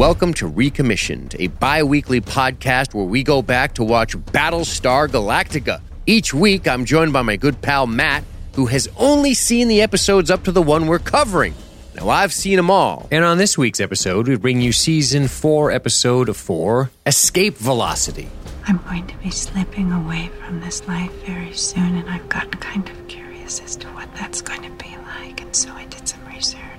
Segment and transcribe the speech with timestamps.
[0.00, 5.82] Welcome to Recommissioned, a bi weekly podcast where we go back to watch Battlestar Galactica.
[6.06, 8.24] Each week, I'm joined by my good pal Matt,
[8.54, 11.52] who has only seen the episodes up to the one we're covering.
[11.94, 13.08] Now, I've seen them all.
[13.10, 18.30] And on this week's episode, we bring you season 4, episode 4 Escape Velocity.
[18.66, 22.88] I'm going to be slipping away from this life very soon, and I've gotten kind
[22.88, 26.24] of curious as to what that's going to be like, and so I did some
[26.24, 26.69] research.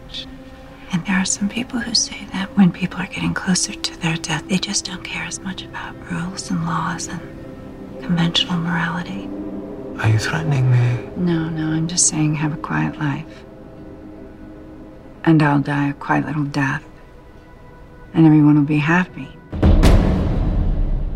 [0.94, 4.18] And there are some people who say that when people are getting closer to their
[4.18, 7.22] death, they just don't care as much about rules and laws and
[8.02, 9.30] conventional morality.
[10.00, 11.10] Are you threatening me?
[11.16, 13.46] No, no, I'm just saying have a quiet life.
[15.24, 16.84] And I'll die a quiet little death.
[18.14, 19.30] And everyone will be happy.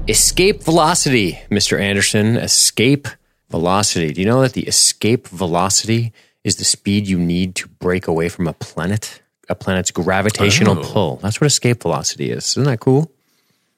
[0.08, 1.82] Escape velocity, Mr.
[1.82, 2.38] Anderson.
[2.38, 3.08] Escape
[3.50, 4.14] velocity.
[4.14, 6.14] Do you know that the escape velocity
[6.44, 9.22] is the speed you need to break away from a planet?
[9.50, 10.84] A planet's gravitational Oh.
[10.84, 11.16] pull.
[11.18, 12.46] That's what escape velocity is.
[12.52, 13.12] Isn't that cool?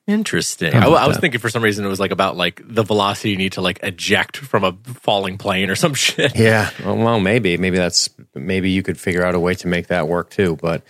[0.08, 0.74] Interesting.
[0.74, 1.22] I, oh, I was that?
[1.22, 3.80] thinking for some reason it was like about like the velocity you need to like
[3.84, 6.34] eject from a falling plane or some shit.
[6.38, 6.70] Yeah.
[6.86, 7.58] Well, well, maybe.
[7.58, 10.58] Maybe that's maybe you could figure out a way to make that work too.
[10.62, 10.84] But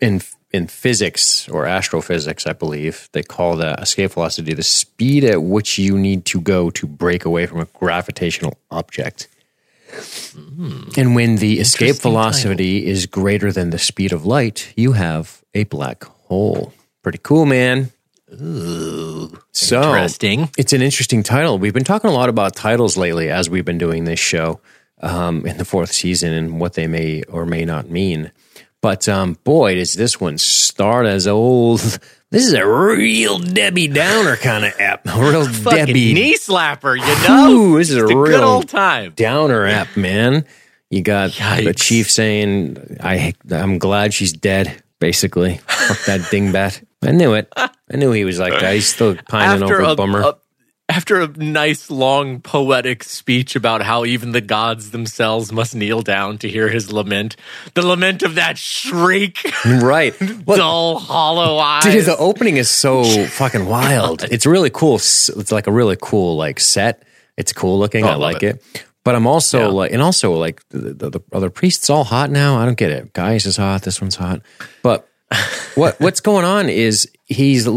[0.00, 0.20] in
[0.50, 5.78] in physics or astrophysics, I believe they call the escape velocity the speed at which
[5.78, 9.28] you need to go to break away from a gravitational object.
[10.96, 15.64] And when the escape velocity is greater than the speed of light, you have a
[15.64, 16.72] black hole.
[17.02, 17.90] Pretty cool, man.
[19.52, 20.50] so Interesting.
[20.58, 21.58] it's an interesting title.
[21.58, 24.60] We've been talking a lot about titles lately as we've been doing this show
[25.00, 28.30] um, in the fourth season and what they may or may not mean.
[28.80, 31.98] But um, boy, does this one start as old.
[32.30, 35.06] This is a real Debbie Downer kind of app.
[35.06, 37.50] A real Fucking Debbie knee slapper, you know?
[37.50, 39.12] Ooh, this is a Just a good real old time.
[39.16, 40.44] Downer app, man.
[40.90, 46.82] You got the chief saying, "I, I'm glad she's dead." Basically, fuck that dingbat.
[47.02, 47.52] I knew it.
[47.56, 48.74] I knew he was like that.
[48.74, 50.20] He's still pining over a, Bummer.
[50.22, 50.36] a-
[50.98, 56.36] after a nice long poetic speech about how even the gods themselves must kneel down
[56.38, 57.36] to hear his lament,
[57.74, 60.12] the lament of that shriek, right.
[60.44, 61.84] Well, dull, hollow eyes.
[61.84, 64.24] Dude, the opening is so fucking wild.
[64.24, 64.96] It's really cool.
[64.96, 67.04] It's like a really cool like set.
[67.36, 68.04] It's cool looking.
[68.04, 68.56] Oh, I I like it.
[68.74, 68.84] it.
[69.04, 69.66] But I'm also Yeah.
[69.68, 72.56] like, and also like the, the, the other priests all hot now.
[72.58, 73.12] I don't get it.
[73.12, 73.82] Guys is hot.
[73.82, 74.42] This one's hot.
[74.82, 75.06] But
[75.76, 77.68] what what's going on is he's.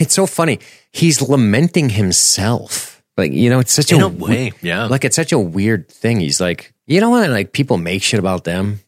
[0.00, 0.58] It's so funny.
[0.90, 3.02] He's lamenting himself.
[3.16, 4.86] Like you know, it's such In a, a way, yeah.
[4.86, 6.20] Like it's such a weird thing.
[6.20, 8.80] He's like, you know when like people make shit about them.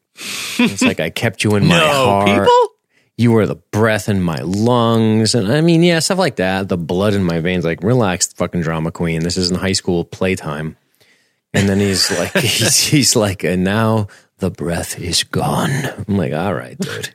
[0.58, 2.72] It's like I kept you in my no, heart people?
[3.16, 6.76] you were the breath in my lungs and i mean yeah stuff like that the
[6.76, 10.76] blood in my veins like relax fucking drama queen this isn't high school playtime
[11.52, 14.06] and then he's like he's, he's like and now
[14.38, 15.70] the breath is gone
[16.08, 17.14] i'm like all right dude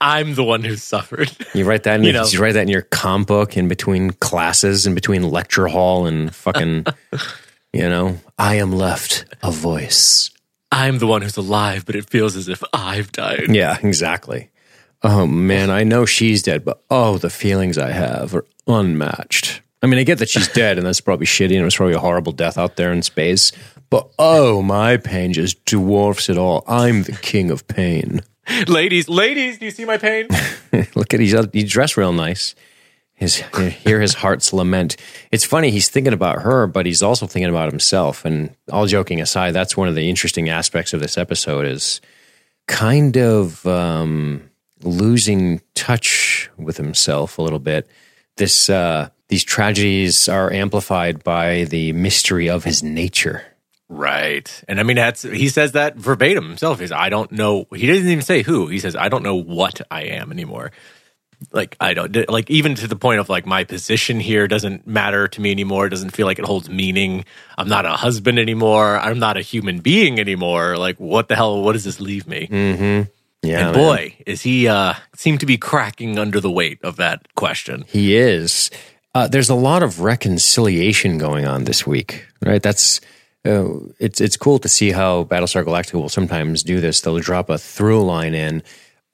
[0.00, 1.30] I'm the one who suffered.
[1.54, 4.86] you write that in, You you, write that in your comp book in between classes
[4.86, 6.86] in between lecture hall and fucking
[7.72, 10.30] you know i am left a voice
[10.72, 13.46] I'm the one who's alive, but it feels as if I've died.
[13.48, 14.50] Yeah, exactly.
[15.02, 19.62] Oh man, I know she's dead, but oh, the feelings I have are unmatched.
[19.82, 21.94] I mean, I get that she's dead, and that's probably shitty, and it was probably
[21.94, 23.50] a horrible death out there in space.
[23.88, 26.62] But oh, my pain just dwarfs it all.
[26.68, 28.20] I'm the king of pain.
[28.68, 30.28] ladies, ladies, do you see my pain?
[30.94, 32.54] Look at he's he dressed real nice.
[33.14, 34.96] His hear his heart's lament.
[35.30, 38.24] It's funny he's thinking about her, but he's also thinking about himself.
[38.24, 42.00] And all joking aside, that's one of the interesting aspects of this episode is
[42.66, 44.50] kind of um,
[44.82, 47.86] losing touch with himself a little bit.
[48.36, 53.44] This uh, these tragedies are amplified by the mystery of his nature.
[53.92, 54.48] Right.
[54.68, 56.78] And I mean, that's, he says that verbatim himself.
[56.78, 57.66] He's, I don't know.
[57.74, 58.68] He doesn't even say who.
[58.68, 60.70] He says, I don't know what I am anymore.
[61.52, 65.26] Like, I don't, like, even to the point of like, my position here doesn't matter
[65.26, 65.86] to me anymore.
[65.86, 67.24] It doesn't feel like it holds meaning.
[67.58, 68.96] I'm not a husband anymore.
[68.96, 70.76] I'm not a human being anymore.
[70.76, 71.60] Like, what the hell?
[71.60, 72.46] What does this leave me?
[72.46, 73.10] Mm-hmm.
[73.42, 73.74] Yeah, and man.
[73.74, 77.86] boy, is he, uh, seem to be cracking under the weight of that question.
[77.88, 78.70] He is.
[79.14, 82.62] Uh, there's a lot of reconciliation going on this week, right?
[82.62, 83.00] That's
[83.44, 87.00] uh, it's it's cool to see how Battlestar Galactica will sometimes do this.
[87.00, 88.62] They'll drop a through line in.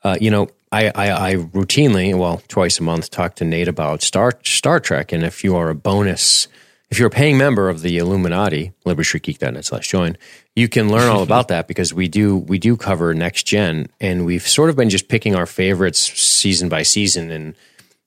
[0.02, 4.02] Uh, you know, I, I I routinely, well, twice a month, talk to Nate about
[4.02, 6.49] Star Star Trek, and if you are a bonus.
[6.88, 10.17] If you're a paying member of the Illuminati, libertygeek.net slash join,
[10.55, 14.25] you can learn all about that because we do we do cover next gen, and
[14.25, 17.56] we've sort of been just picking our favorites season by season, and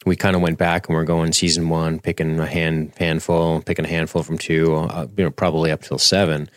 [0.06, 3.86] we kind of went back and we're going season one, picking a hand handful, picking
[3.86, 6.50] a handful from two, uh, you know, probably up till seven,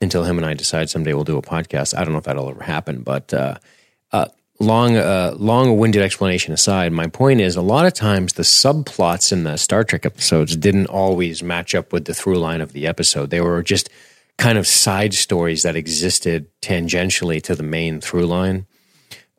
[0.00, 1.96] until him and I decide someday we'll do a podcast.
[1.96, 3.56] I don't know if that'll ever happen, but uh,
[4.12, 4.26] uh,
[4.58, 9.44] long, uh, long-winded explanation aside, my point is a lot of times the subplots in
[9.44, 13.30] the Star Trek episodes didn't always match up with the through line of the episode.
[13.30, 13.88] They were just
[14.36, 18.66] kind of side stories that existed tangentially to the main through line.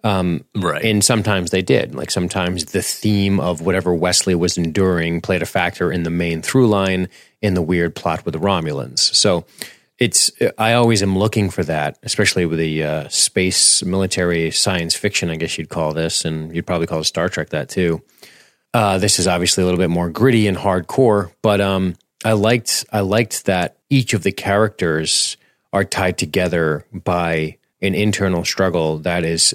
[0.04, 0.84] Um, right.
[0.84, 1.94] And sometimes they did.
[1.94, 6.42] Like sometimes the theme of whatever Wesley was enduring played a factor in the main
[6.42, 7.08] through line
[7.42, 9.00] in the weird plot with the Romulans.
[9.00, 9.46] So
[10.02, 15.30] it's I always am looking for that, especially with the uh, space military science fiction.
[15.30, 18.02] I guess you'd call this, and you'd probably call Star Trek that too.
[18.74, 21.96] Uh, this is obviously a little bit more gritty and hardcore, but um,
[22.26, 25.38] I liked I liked that each of the characters
[25.72, 29.54] are tied together by an internal struggle that is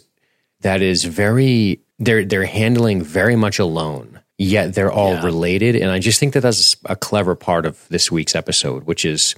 [0.60, 5.24] that is very they're they're handling very much alone yet they're all yeah.
[5.24, 9.04] related and i just think that that's a clever part of this week's episode which
[9.04, 9.34] is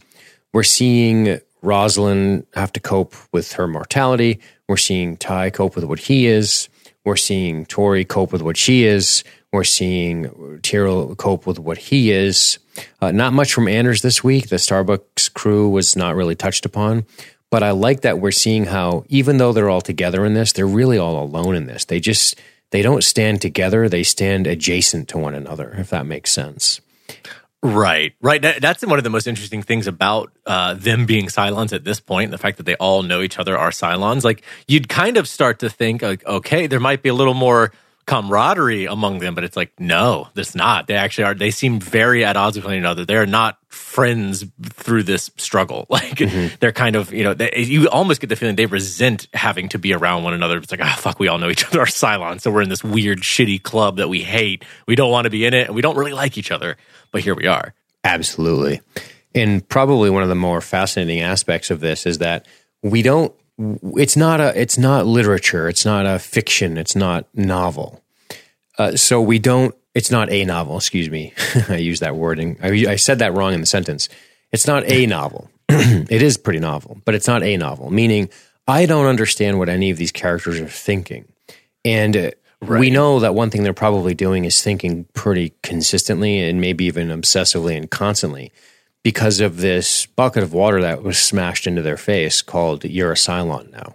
[0.53, 4.41] we're seeing Roslin have to cope with her mortality.
[4.69, 6.69] We're seeing Tigh cope with what he is.
[7.05, 9.25] We're seeing Tory cope with what she is.
[9.53, 12.59] We're seeing Tyrol cope with what he is.
[13.01, 14.49] Uh, not much from Anders this week.
[14.49, 17.07] The Starbuck's crew was not really touched upon.
[17.51, 20.67] But I like that we're seeing how, even though they're all together in this, they're
[20.67, 21.85] really all alone in this.
[21.87, 22.39] They just,
[22.71, 23.89] they don't stand together.
[23.89, 26.81] They stand adjacent to one another, if that makes sense.
[27.63, 28.41] Right, right.
[28.41, 31.99] That, that's one of the most interesting things about uh, them being Cylons at this
[31.99, 32.31] point.
[32.31, 34.23] The fact that they all know each other are Cylons.
[34.23, 37.73] Like you'd kind of start to think, like, okay, there might be a little more
[38.09, 40.89] camaraderie among them, but it's like, no, there's not.
[40.89, 41.35] They actually are.
[41.35, 43.05] They seem very at odds with one another.
[43.05, 45.87] They're not friends through this struggle.
[45.99, 46.55] Like mm-hmm.
[46.61, 49.79] they're kind of, you know, they, you almost get the feeling they resent having to
[49.79, 50.59] be around one another.
[50.59, 52.69] It's like, ah, oh, fuck, we all know each other are Cylons, so we're in
[52.69, 54.65] this weird, shitty club that we hate.
[54.87, 56.77] We don't want to be in it, and we don't really like each other
[57.11, 57.75] but here we are.
[58.05, 58.81] Absolutely.
[59.35, 62.47] And probably one of the more fascinating aspects of this is that
[62.83, 68.03] we don't it's not a it's not literature, it's not a fiction, it's not novel.
[68.79, 71.33] Uh, so we don't it's not a novel, excuse me.
[71.69, 72.59] I use that wording.
[72.63, 74.09] I, I said that wrong in the sentence.
[74.53, 75.51] It's not a novel.
[75.69, 78.31] it is pretty novel, but it's not a novel, meaning
[78.67, 81.27] I don't understand what any of these characters are thinking.
[81.85, 82.81] And uh, Right.
[82.81, 87.09] We know that one thing they're probably doing is thinking pretty consistently and maybe even
[87.09, 88.51] obsessively and constantly
[89.03, 93.17] because of this bucket of water that was smashed into their face called You're a
[93.17, 93.95] Cylon now.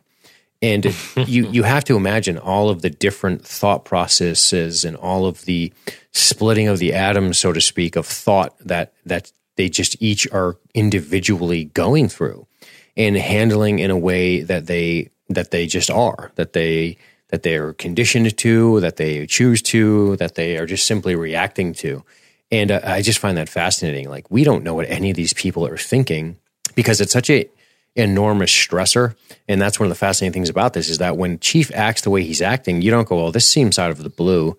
[0.62, 0.86] And
[1.28, 5.74] you, you have to imagine all of the different thought processes and all of the
[6.12, 10.58] splitting of the atoms, so to speak, of thought that, that they just each are
[10.74, 12.48] individually going through
[12.96, 16.98] and handling in a way that they, that they just are, that they,
[17.30, 21.74] that they are conditioned to, that they choose to, that they are just simply reacting
[21.74, 22.04] to.
[22.54, 24.08] And uh, I just find that fascinating.
[24.08, 26.38] Like we don't know what any of these people are thinking
[26.76, 27.50] because it's such a
[27.96, 29.16] enormous stressor.
[29.48, 32.12] And that's one of the fascinating things about this is that when Chief acts the
[32.12, 34.56] way he's acting, you don't go, well, this seems out of the blue.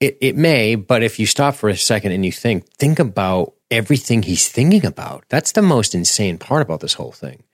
[0.00, 3.54] It, it may, but if you stop for a second and you think, think about
[3.70, 5.24] everything he's thinking about.
[5.28, 7.44] That's the most insane part about this whole thing.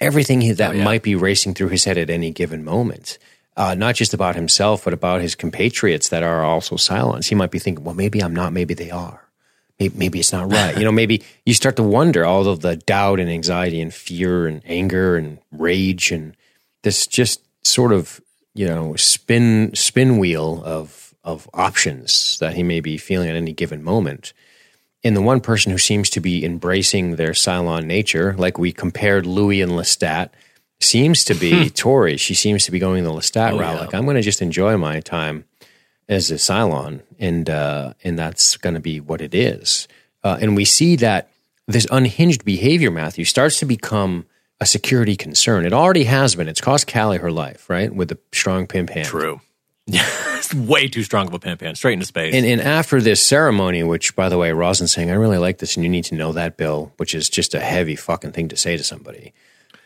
[0.00, 0.84] Everything that oh, yeah.
[0.84, 3.18] might be racing through his head at any given moment
[3.56, 7.28] uh, not just about himself, but about his compatriots that are also Cylons.
[7.28, 9.28] He might be thinking, well, maybe I'm not, maybe they are.
[9.80, 10.76] Maybe, maybe it's not right.
[10.76, 14.46] you know, maybe you start to wonder all of the doubt and anxiety and fear
[14.46, 16.36] and anger and rage and
[16.82, 18.20] this just sort of,
[18.54, 23.52] you know, spin spin wheel of of options that he may be feeling at any
[23.52, 24.32] given moment.
[25.02, 29.24] And the one person who seems to be embracing their Cylon nature, like we compared
[29.24, 30.28] Louis and Lestat,
[30.80, 31.68] seems to be hmm.
[31.68, 32.18] Tory.
[32.18, 33.74] She seems to be going the Lestat oh, route.
[33.74, 33.80] Yeah.
[33.80, 35.44] Like I'm going to just enjoy my time
[36.10, 39.88] as a Cylon, and uh, and that's going to be what it is.
[40.22, 41.30] Uh, and we see that
[41.66, 44.26] this unhinged behavior, Matthew, starts to become
[44.60, 45.64] a security concern.
[45.64, 46.48] It already has been.
[46.48, 49.06] It's cost Cally her life, right, with the strong pimp hand.
[49.06, 49.40] True.
[49.86, 52.34] it's way too strong of a pimp hand, straight into space.
[52.34, 55.76] And, and after this ceremony, which, by the way, Roslin's saying, I really like this,
[55.76, 58.56] and you need to know that, Bill, which is just a heavy fucking thing to
[58.56, 59.32] say to somebody.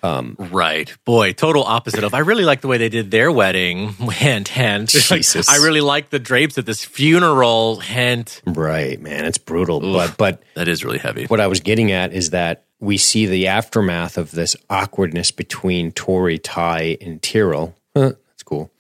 [0.05, 2.13] Um, right, boy, total opposite of.
[2.13, 3.89] I really like the way they did their wedding.
[4.15, 4.91] Hint, hint.
[4.91, 7.81] Jesus, I really like the drapes at this funeral.
[7.81, 8.43] Hint.
[8.47, 11.25] Right, man, it's brutal, Oof, but but that is really heavy.
[11.25, 15.91] What I was getting at is that we see the aftermath of this awkwardness between
[15.91, 17.75] Tory, Tigh, and Tyrol.
[17.97, 18.71] Huh, that's cool.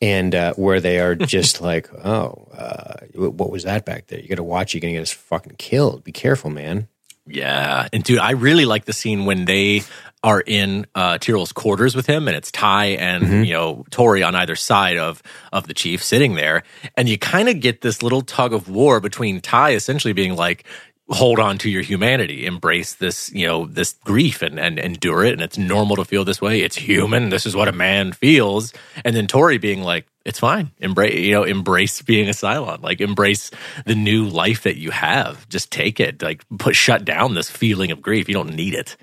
[0.00, 4.20] And uh, where they are just like, oh, uh, what was that back there?
[4.20, 4.72] You got to watch.
[4.72, 6.02] You're gonna get us fucking killed.
[6.02, 6.88] Be careful, man.
[7.26, 9.82] Yeah, and dude, I really like the scene when they
[10.24, 13.44] are in uh, Tyrol's quarters with him, and it's Tigh and mm-hmm.
[13.44, 16.62] you know Tory on either side of of the chief sitting there,
[16.96, 20.64] and you kind of get this little tug of war between Tigh essentially being like,
[21.08, 25.32] hold on to your humanity, embrace this, you know, this grief and, and endure it.
[25.32, 26.60] And it's normal to feel this way.
[26.60, 27.28] It's human.
[27.28, 28.72] This is what a man feels.
[29.04, 30.70] And then Tory being like, it's fine.
[30.78, 32.82] Embrace, you know, embrace being a Cylon.
[32.82, 33.50] Like embrace
[33.84, 35.48] the new life that you have.
[35.48, 36.22] Just take it.
[36.22, 38.28] Like put shut down this feeling of grief.
[38.28, 38.96] You don't need it.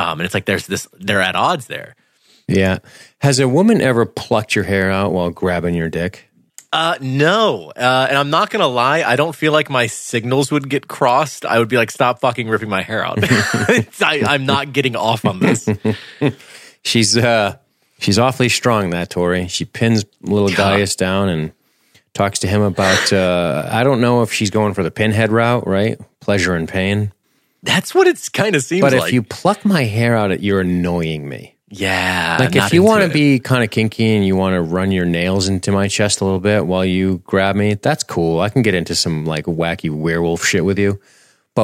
[0.00, 0.88] Um, and it's like there's this.
[0.98, 1.94] They're at odds there.
[2.48, 2.78] Yeah.
[3.18, 6.30] Has a woman ever plucked your hair out while grabbing your dick?
[6.72, 7.72] Uh, no.
[7.76, 9.02] Uh, and I'm not gonna lie.
[9.02, 11.44] I don't feel like my signals would get crossed.
[11.44, 13.18] I would be like, stop fucking ripping my hair out.
[13.22, 15.68] I, I'm not getting off on this.
[16.82, 17.58] She's uh
[17.98, 19.48] she's awfully strong, that Tory.
[19.48, 21.52] She pins little Gaius down and
[22.14, 25.66] talks to him about uh I don't know if she's going for the pinhead route,
[25.66, 26.00] right?
[26.20, 27.12] Pleasure and pain.
[27.62, 28.92] That's what it's kind of seems like.
[28.92, 29.08] But like.
[29.08, 31.56] if you pluck my hair out, you're annoying me.
[31.68, 34.90] yeah, Like if you want to be kind of kinky and you want to run
[34.90, 38.40] your nails into my chest a little bit while you grab me, that's cool.
[38.40, 41.00] I can get into some like wacky werewolf shit with you.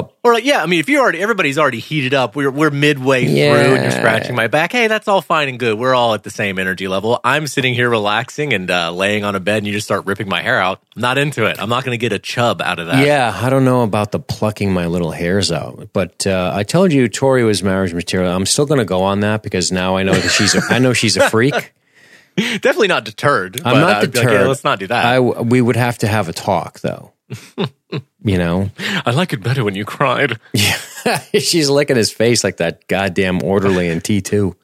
[0.02, 2.36] But Or like, yeah, I mean, if you already, everybody's already heated up.
[2.36, 4.72] We're we're midway through, and you're scratching my back.
[4.72, 5.78] Hey, that's all fine and good.
[5.78, 7.20] We're all at the same energy level.
[7.24, 10.28] I'm sitting here relaxing and uh, laying on a bed, and you just start ripping
[10.28, 10.80] my hair out.
[10.94, 11.60] I'm not into it.
[11.60, 13.06] I'm not going to get a chub out of that.
[13.06, 15.88] yeah, I don't know about the plucking my little hairs out.
[15.92, 18.32] But uh, I told you Tory was marriage material.
[18.32, 20.78] I'm still going to go on that because now I know that she's a, I
[20.78, 21.72] know she's a freak.
[22.36, 23.60] definitely not deterred.
[23.64, 24.32] I'm not I'd like, deterred.
[24.32, 25.04] yeah, let's not do that.
[25.04, 27.12] I we would have to have a talk though.
[28.24, 28.70] you know,
[29.04, 30.38] I like it better when you cried.
[30.52, 30.78] Yeah.
[31.38, 34.56] she's licking his face like that goddamn orderly in T two.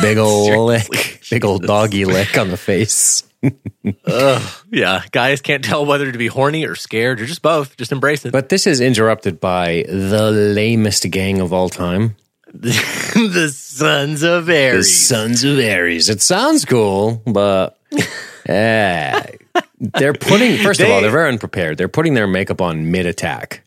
[0.00, 3.22] Big old lick, big old doggy lick on the face.
[4.70, 7.76] Yeah, Gaius can't tell whether to be horny or scared or just both.
[7.76, 8.32] Just embrace it.
[8.32, 12.16] But this is interrupted by the lamest gang of all time,
[12.54, 14.96] the sons of the Ares.
[14.96, 16.08] Sons of Ares.
[16.08, 17.78] It sounds cool, but
[18.46, 19.26] eh,
[19.92, 20.58] they're putting.
[20.62, 21.78] First of all, They- they're very unprepared.
[21.78, 23.62] They're putting their makeup on mid attack.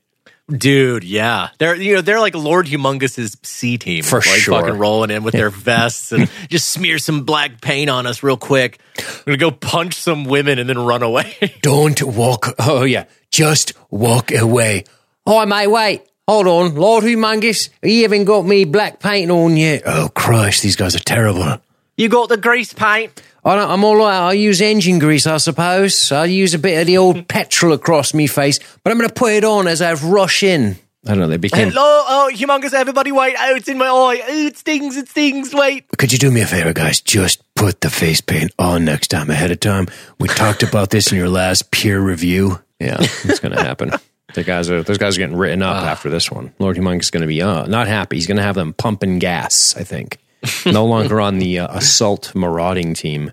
[0.50, 4.58] Dude, yeah, they're you know they're like Lord Humungus's C team For like sure.
[4.58, 8.38] fucking rolling in with their vests and just smear some black paint on us real
[8.38, 8.80] quick.
[8.98, 11.36] I'm gonna go punch some women and then run away.
[11.64, 12.56] Don't walk.
[12.60, 14.86] Oh yeah, just walk away.
[15.26, 16.04] Oh, mate, wait.
[16.30, 17.68] Hold on, Lord Humungus.
[17.84, 19.82] You haven't got me black paint on yet.
[19.86, 21.58] Oh Christ, these guys are terrible.
[21.98, 23.22] you got the grease paint.
[23.48, 24.18] I don't, I'm all right.
[24.18, 26.12] I'll use engine grease, I suppose.
[26.12, 29.16] I'll use a bit of the old petrol across me face, but I'm going to
[29.16, 30.78] put it on as I rush in.
[31.06, 31.28] I don't know.
[31.28, 31.70] They became.
[31.70, 33.36] Hello, oh, Humungus, everybody, wait!
[33.40, 34.22] Oh, it's in my eye.
[34.28, 34.98] Oh, it stings.
[34.98, 35.54] It stings.
[35.54, 35.86] Wait.
[35.98, 37.00] Could you do me a favor, guys?
[37.00, 39.88] Just put the face paint on next time ahead of time.
[40.20, 42.60] We talked about this in your last peer review.
[42.82, 43.92] Yeah, it's going to happen.
[44.34, 46.54] The guys are those guys are getting written up after this one.
[46.60, 48.18] Lord Humungus is going to be uh, not happy.
[48.18, 49.74] He's going to have them pumping gas.
[49.78, 50.20] I think
[50.66, 53.32] no longer on the uh, assault marauding team.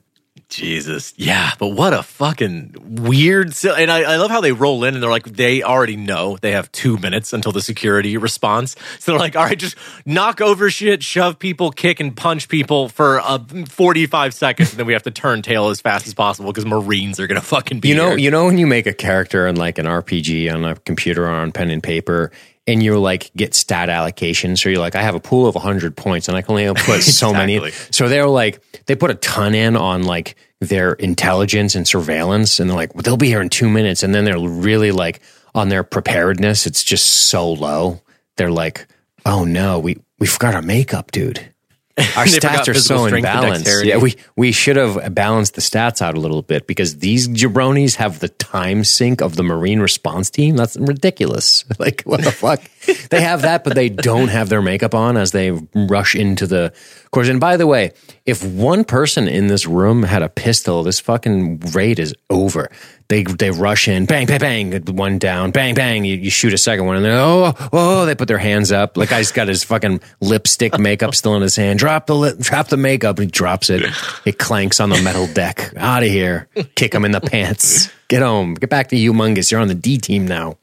[0.54, 1.12] Jesus.
[1.16, 3.52] Yeah, but what a fucking weird.
[3.64, 6.52] And I, I love how they roll in and they're like, they already know they
[6.52, 8.76] have two minutes until the security response.
[8.98, 12.88] So they're like, all right, just knock over shit, shove people, kick and punch people
[12.88, 14.70] for uh, 45 seconds.
[14.70, 17.40] And then we have to turn tail as fast as possible because Marines are going
[17.40, 18.18] to fucking be You know, here.
[18.18, 21.30] you know when you make a character in like an RPG on a computer or
[21.30, 22.30] on pen and paper,
[22.66, 24.56] and you're like get stat allocation.
[24.56, 27.02] So you're like, I have a pool of 100 points, and I can only put
[27.02, 27.70] so many.
[27.90, 32.70] So they're like, they put a ton in on like their intelligence and surveillance, and
[32.70, 35.20] they're like, well, they'll be here in two minutes, and then they're really like
[35.54, 36.66] on their preparedness.
[36.66, 38.00] It's just so low.
[38.36, 38.86] They're like,
[39.26, 41.53] oh no, we we forgot our makeup, dude.
[42.16, 43.84] Our stats are so imbalanced.
[43.84, 47.94] Yeah, we we should have balanced the stats out a little bit because these jabronis
[47.96, 50.56] have the time sync of the Marine response team.
[50.56, 51.64] That's ridiculous.
[51.78, 52.62] Like what the fuck?
[53.10, 56.72] They have that, but they don't have their makeup on as they rush into the
[57.10, 57.28] course.
[57.28, 57.92] And by the way,
[58.26, 62.70] if one person in this room had a pistol, this fucking raid is over.
[63.08, 66.04] They they rush in, bang, bang, bang, one down, bang, bang.
[66.04, 68.96] You, you shoot a second one, and then oh, oh, they put their hands up.
[68.96, 71.78] Like guy's got his fucking lipstick makeup still in his hand.
[71.78, 73.18] Drop the lip, drop the makeup.
[73.18, 73.82] He drops it.
[74.24, 75.72] It clanks on the metal deck.
[75.76, 76.48] Out of here.
[76.76, 77.90] Kick him in the pants.
[78.08, 78.54] Get home.
[78.54, 79.52] Get back to humongous.
[79.52, 80.56] You're on the D team now.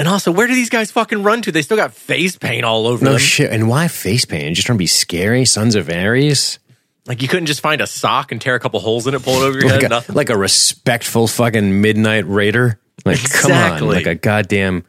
[0.00, 1.52] And also, where do these guys fucking run to?
[1.52, 3.04] They still got face paint all over them.
[3.04, 3.20] No them.
[3.20, 3.52] shit.
[3.52, 4.56] And why face paint?
[4.56, 5.44] Just trying to be scary.
[5.44, 6.58] Sons of Ares.
[7.06, 9.42] like, you couldn't just find a sock and tear a couple holes in it, pull
[9.42, 9.90] it over your Like head?
[9.92, 10.16] a, Nothing.
[10.16, 12.80] like a respectful fucking midnight raider.
[13.04, 13.94] Like come on, Exactly.
[13.96, 14.84] like a goddamn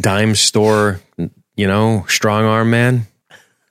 [0.00, 1.00] dime store.
[1.56, 3.06] You know, strong arm man.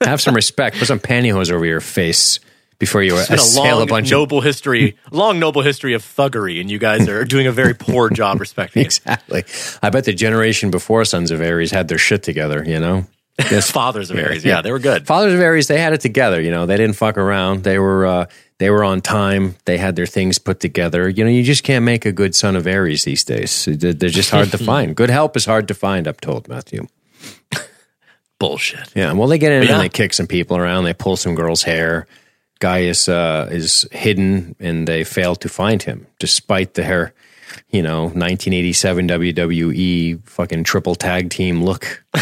[0.02, 0.78] Have some respect.
[0.78, 2.40] Put some pantyhose over your face
[2.80, 6.60] before you It's a long, a bunch of noble history, long noble history of thuggery,
[6.62, 8.86] and you guys are doing a very poor job respecting it.
[8.86, 9.44] Exactly.
[9.82, 13.06] I bet the generation before Sons of Ares had their shit together, you know?
[13.50, 13.72] Yes.
[13.72, 14.46] Fathers of Ares.
[14.46, 15.08] Yeah, they were good.
[15.08, 16.39] Fathers of Ares, they had it together.
[16.39, 17.63] You know, they didn't fuck around.
[17.63, 18.25] They were uh,
[18.60, 19.56] they were on time.
[19.65, 21.10] They had their things put together.
[21.10, 23.65] You know, you just can't make a good son of Ares these days.
[23.65, 24.96] They're they're just hard to find.
[24.96, 26.06] Good help is hard to find.
[26.06, 26.86] I'm told, Matthew.
[28.39, 28.92] Bullshit.
[28.96, 29.13] Yeah.
[29.13, 29.74] Well, they get in Yeah.
[29.74, 30.84] and they kick some people around.
[30.84, 32.06] They pull some girl's hair.
[32.63, 37.13] Gaius uh, is hidden, and they fail to find him, despite their,
[37.72, 42.05] you know, 1987 WWE fucking triple tag team look.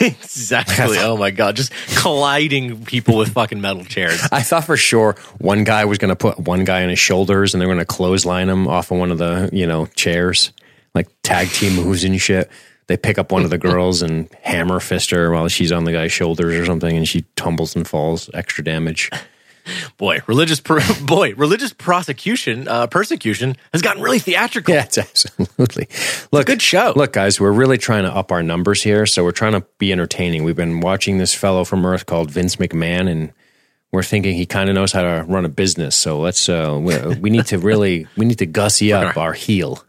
[0.00, 0.96] Exactly.
[1.00, 4.24] oh my god, just colliding people with fucking metal chairs.
[4.30, 7.52] I thought for sure one guy was going to put one guy on his shoulders,
[7.52, 10.52] and they're going to clothesline him off of one of the you know chairs,
[10.94, 12.48] like tag team moves and shit.
[12.86, 15.90] They pick up one of the girls and hammer fist her while she's on the
[15.90, 18.30] guy's shoulders or something, and she tumbles and falls.
[18.34, 19.10] Extra damage.
[19.96, 24.74] Boy, religious per- boy, religious prosecution, uh, persecution has gotten really theatrical.
[24.74, 25.88] Yeah, it's absolutely.
[26.32, 26.92] Look, good show.
[26.96, 29.92] Look, guys, we're really trying to up our numbers here, so we're trying to be
[29.92, 30.44] entertaining.
[30.44, 33.32] We've been watching this fellow from Earth called Vince McMahon, and
[33.92, 35.96] we're thinking he kind of knows how to run a business.
[35.96, 39.84] So let's uh, we, we need to really we need to gussy up our heel.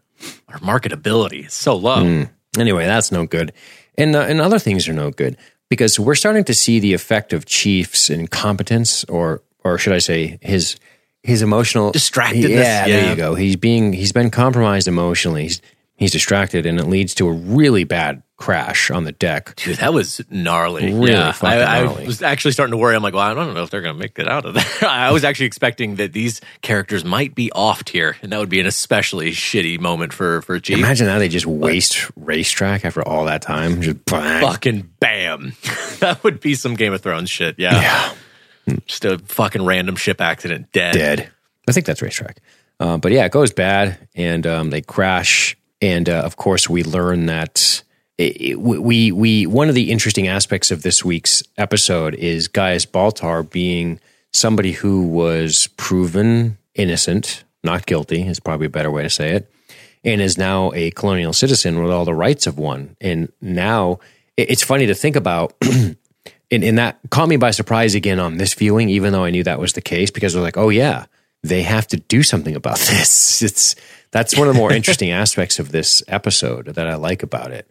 [0.50, 2.03] Our marketability is so low.
[2.03, 2.29] Mm.
[2.57, 3.53] Anyway, that's no good,
[3.98, 5.38] and uh, and other things are no good
[5.69, 10.38] because we're starting to see the effect of Chiefs' incompetence, or or should I say
[10.42, 10.78] his
[11.24, 13.10] his emotional Distractedness, Yeah, there yeah.
[13.10, 13.36] you go.
[13.36, 15.44] He's being he's been compromised emotionally.
[15.44, 15.62] He's
[15.96, 19.54] he's distracted, and it leads to a really bad crash on the deck.
[19.58, 20.94] Dude, that was gnarly.
[20.94, 22.04] Really yeah, I, gnarly.
[22.04, 22.96] I was actually starting to worry.
[22.96, 24.63] I'm like, well, I don't know if they're going to make it out of there.
[24.89, 28.62] I was actually expecting that these characters might be offed here, and that would be
[28.62, 30.78] an especially shitty moment for for Chief.
[30.78, 33.82] Imagine that they just waste racetrack after all that time.
[33.82, 34.42] Just bang.
[34.42, 35.54] fucking bam.
[36.00, 37.56] that would be some Game of Thrones shit.
[37.60, 37.80] Yeah.
[37.82, 38.13] Yeah.
[38.86, 40.72] Just a fucking random ship accident.
[40.72, 40.94] Dead.
[40.94, 41.30] dead.
[41.68, 42.40] I think that's racetrack.
[42.80, 45.58] Uh, but yeah, it goes bad, and um, they crash.
[45.82, 47.84] And uh, of course, we learn that
[48.18, 52.86] it, it- we we one of the interesting aspects of this week's episode is Gaius
[52.86, 54.00] Baltar being
[54.32, 59.52] somebody who was proven innocent, not guilty is probably a better way to say it,
[60.04, 62.96] and is now a colonial citizen with all the rights of one.
[63.02, 64.00] And now
[64.38, 65.54] it- it's funny to think about.
[66.51, 69.44] and, and that caught me by surprise again on this viewing, even though I knew
[69.44, 71.06] that was the case, because I was like, oh yeah,
[71.44, 73.41] they have to do something about this.
[73.41, 73.75] It's
[74.12, 77.70] that's one of the more interesting aspects of this episode that I like about it.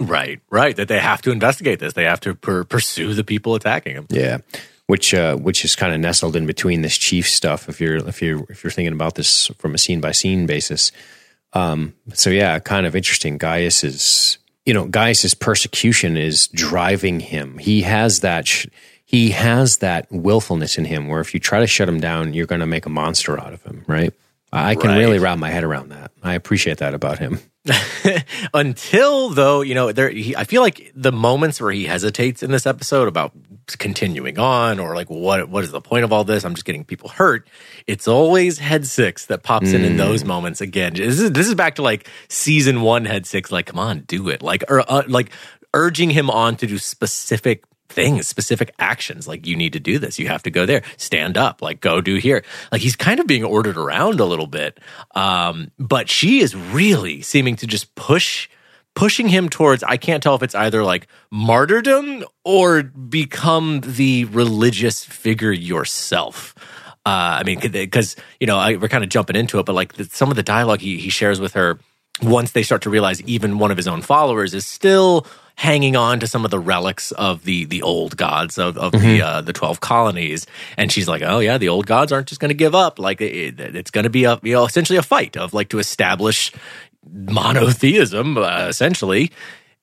[0.00, 0.40] Right.
[0.50, 0.74] Right.
[0.76, 1.92] That they have to investigate this.
[1.92, 4.06] They have to per- pursue the people attacking him.
[4.08, 4.38] Yeah,
[4.86, 7.68] which uh, which is kind of nestled in between this chief stuff.
[7.68, 10.90] If you're if you're if you're thinking about this from a scene by scene basis,
[11.52, 13.36] um, so yeah, kind of interesting.
[13.36, 14.38] Gaius is
[14.70, 17.58] you know Gaius's persecution is driving him.
[17.58, 18.46] He has that.
[18.46, 18.66] Sh-
[19.04, 22.46] he has that willfulness in him where if you try to shut him down, you're
[22.46, 24.14] going to make a monster out of him, right?
[24.52, 24.98] I can Right.
[24.98, 26.12] really wrap my head around that.
[26.22, 27.40] I appreciate that about him.
[28.54, 30.08] Until though, you know, there.
[30.08, 33.32] He, I feel like the moments where he hesitates in this episode about
[33.78, 36.44] continuing on, or like, what what is the point of all this?
[36.44, 37.46] I'm just getting people hurt.
[37.86, 40.94] It's always Head Six that pops in in those moments again.
[40.94, 43.52] This is this is back to like season one Head Six.
[43.52, 44.42] Like, come on, do it.
[44.42, 45.30] Like, or uh, like
[45.74, 49.28] urging him on to do specific things, specific actions.
[49.28, 50.18] Like, you need to do this.
[50.18, 50.82] You have to go there.
[50.96, 51.62] Stand up.
[51.62, 52.44] Like, go do here.
[52.72, 54.78] Like, he's kind of being ordered around a little bit.
[55.14, 58.48] Um, but she is really seeming to just push
[58.94, 65.04] pushing him towards I can't tell if it's either like martyrdom or become the religious
[65.04, 66.54] figure yourself.
[67.06, 69.94] Uh, I mean, because you know I, we're kind of jumping into it, but like
[69.94, 71.78] the, some of the dialogue he, he shares with her,
[72.22, 75.26] once they start to realize even one of his own followers is still
[75.60, 79.20] hanging on to some of the relics of the the old gods of, of the
[79.20, 80.46] uh, the twelve colonies,
[80.78, 82.98] and she's like, oh yeah, the old gods aren't just going to give up.
[82.98, 85.78] Like it, it's going to be a you know essentially a fight of like to
[85.78, 86.50] establish
[87.12, 89.30] monotheism uh, essentially.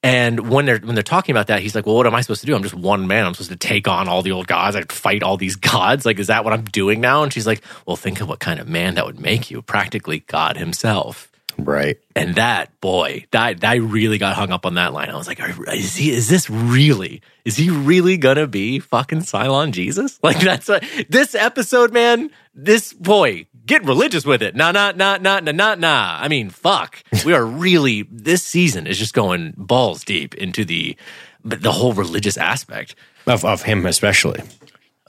[0.01, 2.41] And when they're when they're talking about that, he's like, "Well, what am I supposed
[2.41, 2.55] to do?
[2.55, 3.27] I'm just one man.
[3.27, 4.75] I'm supposed to take on all the old gods.
[4.75, 6.07] I fight all these gods.
[6.07, 8.59] Like, is that what I'm doing now?" And she's like, "Well, think of what kind
[8.59, 9.61] of man that would make you.
[9.61, 11.26] Practically God Himself."
[11.57, 11.97] Right.
[12.15, 15.09] And that boy, that I really got hung up on that line.
[15.09, 15.39] I was like,
[15.73, 16.11] "Is he?
[16.11, 17.21] Is this really?
[17.45, 20.19] Is he really gonna be fucking Cylon Jesus?
[20.23, 22.31] Like that's a, this episode, man.
[22.53, 24.55] This boy, get religious with it.
[24.55, 26.17] Nah, nah, nah, nah, nah, nah, nah.
[26.19, 27.01] I mean, fuck.
[27.25, 30.95] We are really this season is just going balls deep into the
[31.43, 34.41] the whole religious aspect Of of him especially.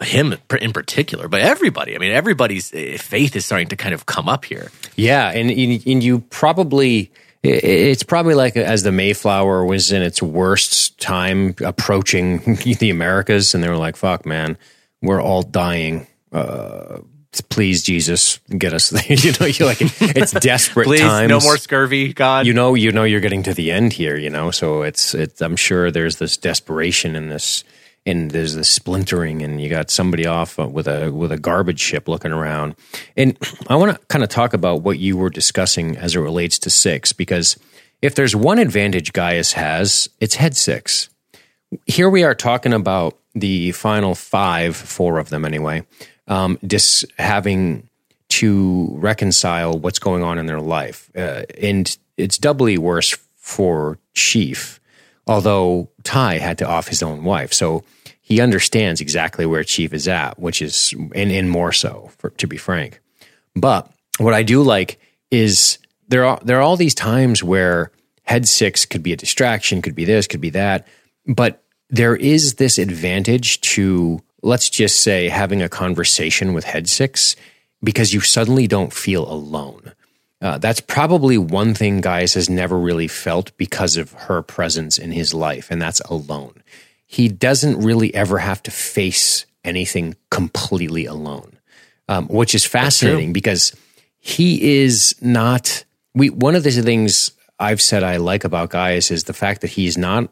[0.02, 1.94] Him in particular, but everybody.
[1.94, 4.70] I mean, everybody's eh, faith is starting to kind of come up here.
[4.96, 7.10] Yeah, and and and you probably
[7.42, 13.62] it's probably like as the Mayflower was in its worst time approaching the Americas, and
[13.62, 14.58] they were like, "Fuck, man,
[15.02, 16.98] we're all dying." Uh,
[17.48, 18.92] please Jesus, get us.
[19.08, 21.28] you know, you're like it's desperate Please, times.
[21.28, 22.46] no more scurvy, God.
[22.46, 24.16] You know, you know, you're getting to the end here.
[24.16, 25.40] You know, so it's it's.
[25.40, 27.64] I'm sure there's this desperation in this,
[28.08, 32.08] and there's this splintering, and you got somebody off with a with a garbage ship
[32.08, 32.74] looking around.
[33.16, 36.58] And I want to kind of talk about what you were discussing as it relates
[36.60, 37.56] to six, because
[38.00, 41.10] if there's one advantage Gaius has, it's head six.
[41.86, 45.84] Here we are talking about the final five, four of them anyway,
[46.26, 47.88] um, just having
[48.28, 51.10] to reconcile what's going on in their life.
[51.16, 54.80] Uh, and it's doubly worse for Chief,
[55.26, 57.52] although Tigh had to off his own wife.
[57.52, 57.84] So
[58.28, 62.46] he understands exactly where Chief is at, which is, and, and more so, for, to
[62.46, 63.00] be frank.
[63.56, 67.90] But what I do like is there are there are all these times where
[68.24, 70.86] head six could be a distraction, could be this, could be that,
[71.26, 77.34] but there is this advantage to let's just say having a conversation with head six
[77.82, 79.94] because you suddenly don't feel alone.
[80.42, 85.12] Uh, that's probably one thing Gaius has never really felt because of her presence in
[85.12, 86.57] his life, and that's alone.
[87.08, 91.58] He doesn't really ever have to face anything completely alone,
[92.06, 93.74] um, which is fascinating because
[94.18, 95.84] he is not.
[96.14, 99.70] We one of the things I've said I like about Gaius is the fact that
[99.70, 100.30] he's not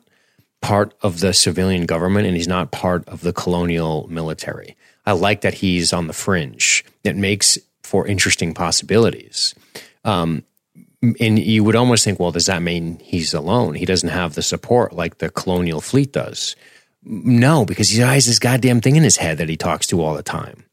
[0.61, 4.77] part of the civilian government and he's not part of the colonial military.
[5.07, 6.85] I like that he's on the fringe.
[7.05, 9.55] It makes for interesting possibilities.
[10.05, 10.45] Um,
[11.21, 13.75] and you would almost think, well, does that mean he's alone?
[13.75, 16.57] He doesn't have the support like the colonial fleet does.
[17.05, 20.15] No, because he has this goddamn thing in his head that he talks to all
[20.15, 20.65] the time.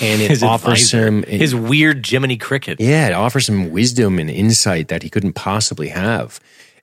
[0.00, 2.80] And it his offers advisor, him his weird Jiminy Cricket.
[2.80, 6.40] yeah, it offers him wisdom and insight that he couldn't possibly have.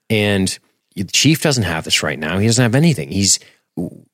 [0.10, 0.58] And
[0.96, 2.38] the chief doesn't have this right now.
[2.38, 3.10] He doesn't have anything.
[3.10, 3.40] He's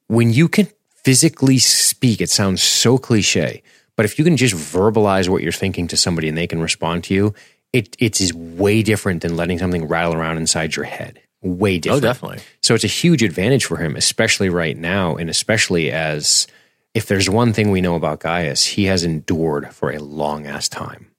[0.08, 0.68] when you can
[1.04, 3.62] physically speak, it sounds so cliche,
[3.96, 7.04] but if you can just verbalize what you're thinking to somebody and they can respond
[7.06, 7.34] to you,
[7.74, 11.22] it it is way different than letting something rattle around inside your head.
[11.42, 12.04] Way different.
[12.04, 12.40] Oh, definitely.
[12.62, 16.48] So it's a huge advantage for him, especially right now, and especially as
[16.94, 20.68] if there's one thing we know about Gaius, he has endured for a long ass
[20.68, 21.12] time.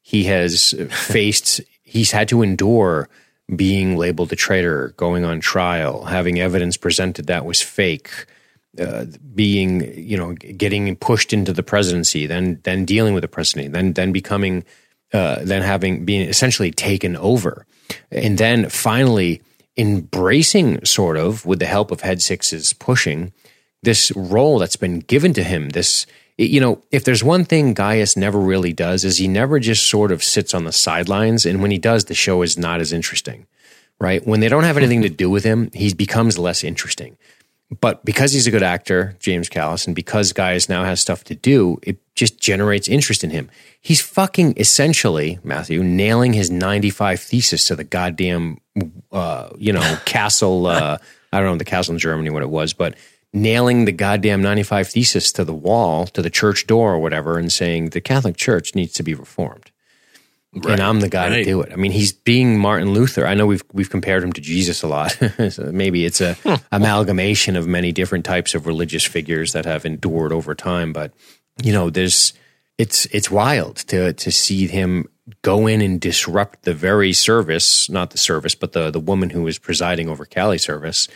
[0.00, 3.08] He has faced, he's had to endure
[3.56, 8.26] being labeled a traitor, going on trial, having evidence presented that was fake,
[8.78, 13.68] uh, being, you know, getting pushed into the presidency, then then dealing with the presidency,
[13.68, 14.64] then then becoming,
[15.14, 17.64] uh, then having being essentially taken over,
[18.10, 19.40] and then finally
[19.76, 23.32] embracing, sort of, with the help of Head Six's pushing,
[23.82, 25.70] this role that's been given to him.
[25.70, 29.86] This, you know, if there's one thing Gaius never really does, is he never just
[29.88, 32.92] sort of sits on the sidelines, and when he does, the show is not as
[32.92, 33.46] interesting,
[34.00, 34.26] right?
[34.26, 37.16] When they don't have anything to do with him, he becomes less interesting.
[37.80, 41.34] But because he's a good actor, James Callis, and because Gaius now has stuff to
[41.34, 43.50] do, it just generates interest in him.
[43.80, 48.58] He's fucking essentially, Matthew, nailing his 95 thesis to the goddamn,
[49.10, 50.66] uh, you know, castle.
[50.66, 50.98] Uh,
[51.32, 52.96] I don't know the castle in Germany, what it was, but
[53.32, 57.52] nailing the goddamn 95 thesis to the wall, to the church door or whatever, and
[57.52, 59.70] saying the Catholic Church needs to be reformed.
[60.54, 61.72] And I'm the guy to do it.
[61.72, 63.26] I mean, he's being Martin Luther.
[63.26, 65.10] I know we've we've compared him to Jesus a lot.
[65.50, 66.36] so maybe it's a
[66.70, 70.92] amalgamation of many different types of religious figures that have endured over time.
[70.92, 71.12] But
[71.62, 72.32] you know, there's
[72.78, 75.08] it's it's wild to to see him
[75.42, 79.42] go in and disrupt the very service, not the service, but the the woman who
[79.42, 81.08] was presiding over Cally service.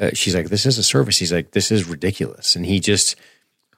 [0.00, 3.16] Uh, she's like, "This is a service." He's like, "This is ridiculous," and he just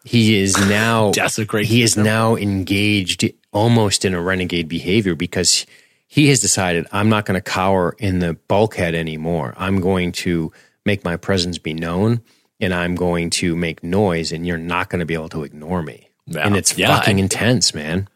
[0.05, 5.67] he is now Desecrates He is now engaged almost in a renegade behavior because
[6.07, 9.55] he has decided I'm not going to cower in the bulkhead anymore.
[9.57, 10.53] I'm going to
[10.85, 12.21] make my presence be known
[12.61, 15.83] and I'm going to make noise and you're not going to be able to ignore
[15.83, 16.09] me.
[16.39, 18.09] And it's Yeah, fucking and- intense, man.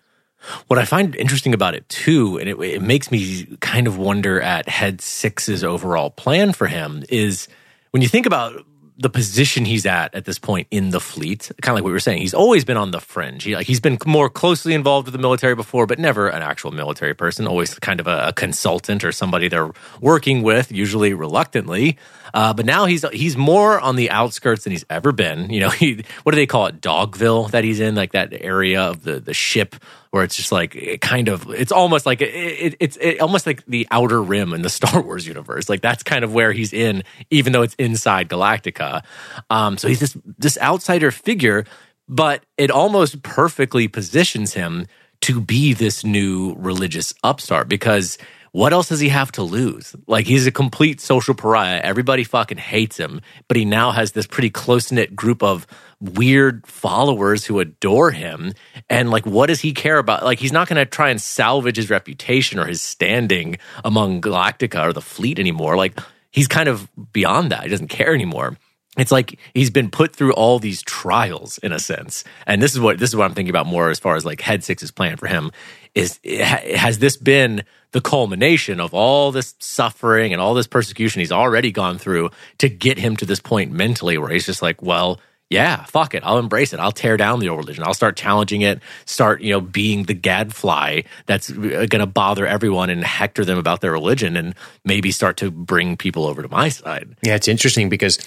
[0.68, 4.40] What I find interesting about it too, and it, it makes me kind of wonder
[4.40, 7.48] at Head Six's overall plan for him is
[7.90, 8.64] when you think about
[8.98, 11.92] the position he's at at this point in the fleet, kind of like what we
[11.92, 13.44] were saying, he's always been on the fringe.
[13.44, 16.72] He, like, he's been more closely involved with the military before, but never an actual
[16.72, 17.46] military person.
[17.46, 21.96] Always kind of a, a consultant or somebody they're working with, usually reluctantly.
[22.34, 25.50] Uh, but now he's he's more on the outskirts than he's ever been.
[25.50, 28.82] You know, he what do they call it, Dogville that he's in, like that area
[28.82, 29.76] of the the ship
[30.10, 33.46] where it's just like it kind of it's almost like it, it, it's it, almost
[33.46, 35.68] like the outer rim in the Star Wars universe.
[35.68, 39.04] Like that's kind of where he's in, even though it's inside Galactica.
[39.50, 41.64] Um, so he's this this outsider figure,
[42.08, 44.86] but it almost perfectly positions him
[45.20, 48.18] to be this new religious upstart because
[48.52, 49.94] what else does he have to lose?
[50.06, 51.80] Like he's a complete social pariah.
[51.82, 55.66] Everybody fucking hates him, but he now has this pretty close knit group of
[56.00, 58.52] weird followers who adore him.
[58.88, 60.24] And like, what does he care about?
[60.24, 64.82] Like, he's not going to try and salvage his reputation or his standing among Galactica
[64.82, 65.76] or the fleet anymore.
[65.76, 65.98] Like,
[66.30, 67.64] he's kind of beyond that.
[67.64, 68.56] He doesn't care anymore
[68.98, 72.24] it's like he's been put through all these trials in a sense.
[72.46, 74.40] And this is what this is what i'm thinking about more as far as like
[74.40, 75.50] head six's plan for him
[75.94, 81.32] is has this been the culmination of all this suffering and all this persecution he's
[81.32, 85.20] already gone through to get him to this point mentally where he's just like well
[85.50, 86.22] yeah fuck it.
[86.24, 86.80] I'll embrace it.
[86.80, 87.84] I'll tear down the old religion.
[87.84, 92.46] I'll start challenging it start you know being the gadfly that's uh, going to bother
[92.46, 96.48] everyone and hector them about their religion and maybe start to bring people over to
[96.48, 97.16] my side.
[97.22, 98.18] Yeah it's interesting because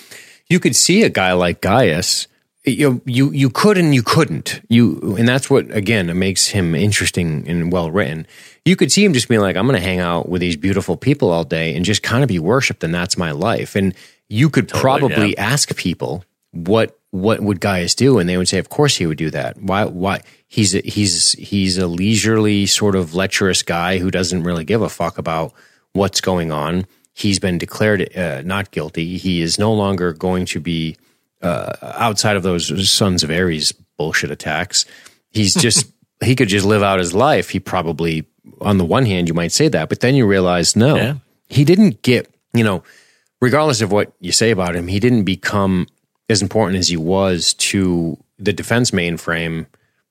[0.51, 2.27] you could see a guy like Gaius.
[2.63, 4.61] You you you could and you couldn't.
[4.69, 8.27] You and that's what again makes him interesting and well written.
[8.65, 10.95] You could see him just being like, I'm going to hang out with these beautiful
[10.95, 13.75] people all day and just kind of be worshipped, and that's my life.
[13.75, 13.95] And
[14.29, 15.43] you could totally, probably yeah.
[15.43, 19.17] ask people what what would Gaius do, and they would say, of course he would
[19.17, 19.59] do that.
[19.59, 24.65] Why why he's a, he's he's a leisurely sort of lecherous guy who doesn't really
[24.65, 25.53] give a fuck about
[25.93, 26.85] what's going on
[27.21, 29.17] He's been declared uh, not guilty.
[29.17, 30.97] He is no longer going to be
[31.41, 34.85] uh, outside of those Sons of Ares bullshit attacks.
[35.29, 35.91] He's just,
[36.23, 37.49] he could just live out his life.
[37.49, 38.25] He probably,
[38.59, 41.13] on the one hand, you might say that, but then you realize, no, yeah.
[41.47, 42.83] he didn't get, you know,
[43.39, 45.87] regardless of what you say about him, he didn't become
[46.29, 49.67] as important as he was to the defense mainframe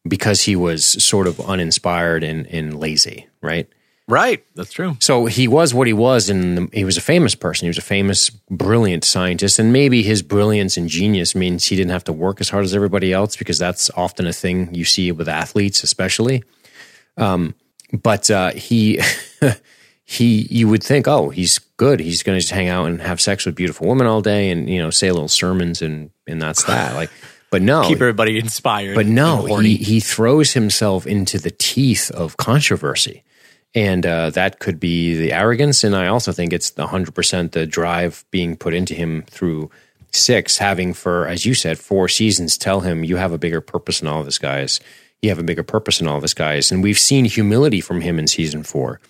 [0.06, 3.68] because he was sort of uninspired and, and lazy, right?
[4.10, 4.96] Right, that's true.
[4.98, 7.66] So he was what he was, and he was a famous person.
[7.66, 11.92] He was a famous, brilliant scientist, and maybe his brilliance and genius means he didn't
[11.92, 15.12] have to work as hard as everybody else because that's often a thing you see
[15.12, 16.42] with athletes, especially.
[17.16, 17.54] Um,
[17.92, 19.00] but uh, he,
[20.04, 22.00] he, you would think, oh, he's good.
[22.00, 24.68] He's going to just hang out and have sex with beautiful women all day, and
[24.68, 26.94] you know, say little sermons, and and that's that.
[26.96, 27.10] Like,
[27.52, 28.96] but no, keep everybody inspired.
[28.96, 33.22] But no, he he throws himself into the teeth of controversy
[33.74, 35.84] and uh, that could be the arrogance.
[35.84, 39.70] And I also think it's the 100% the drive being put into him through
[40.12, 44.02] six, having for, as you said, four seasons tell him, you have a bigger purpose
[44.02, 44.80] in all of this, Gaius.
[45.22, 46.72] You have a bigger purpose in all of this, Gaius.
[46.72, 49.00] And we've seen humility from him in season four.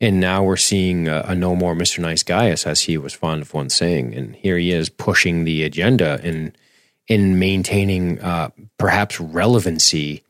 [0.00, 1.98] And now we're seeing a, a no more Mr.
[1.98, 4.14] Nice Gaius, as he was fond of once saying.
[4.14, 6.56] And here he is pushing the agenda and
[7.06, 10.22] in maintaining uh, perhaps relevancy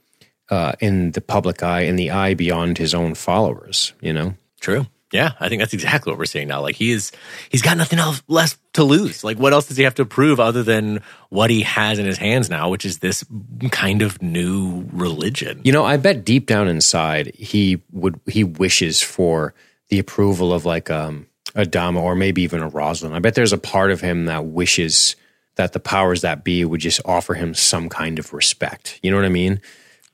[0.51, 3.93] uh, in the public eye, in the eye beyond his own followers.
[4.01, 4.87] You know, true.
[5.13, 6.61] Yeah, I think that's exactly what we're seeing now.
[6.61, 7.11] Like he is,
[7.49, 9.25] he's got nothing else less to lose.
[9.25, 12.17] Like what else does he have to prove other than what he has in his
[12.17, 13.25] hands now, which is this
[13.73, 15.61] kind of new religion?
[15.65, 19.53] You know, I bet deep down inside he would he wishes for
[19.89, 23.13] the approval of like um, Adama or maybe even a Roslin.
[23.13, 25.17] I bet there's a part of him that wishes
[25.57, 29.01] that the powers that be would just offer him some kind of respect.
[29.03, 29.61] You know what I mean?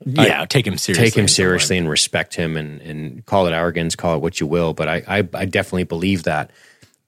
[0.04, 1.06] Yeah, I, take him seriously.
[1.06, 4.46] Take him seriously and respect him and, and call it arrogance, call it what you
[4.46, 4.74] will.
[4.74, 6.50] But I, I, I definitely believe that.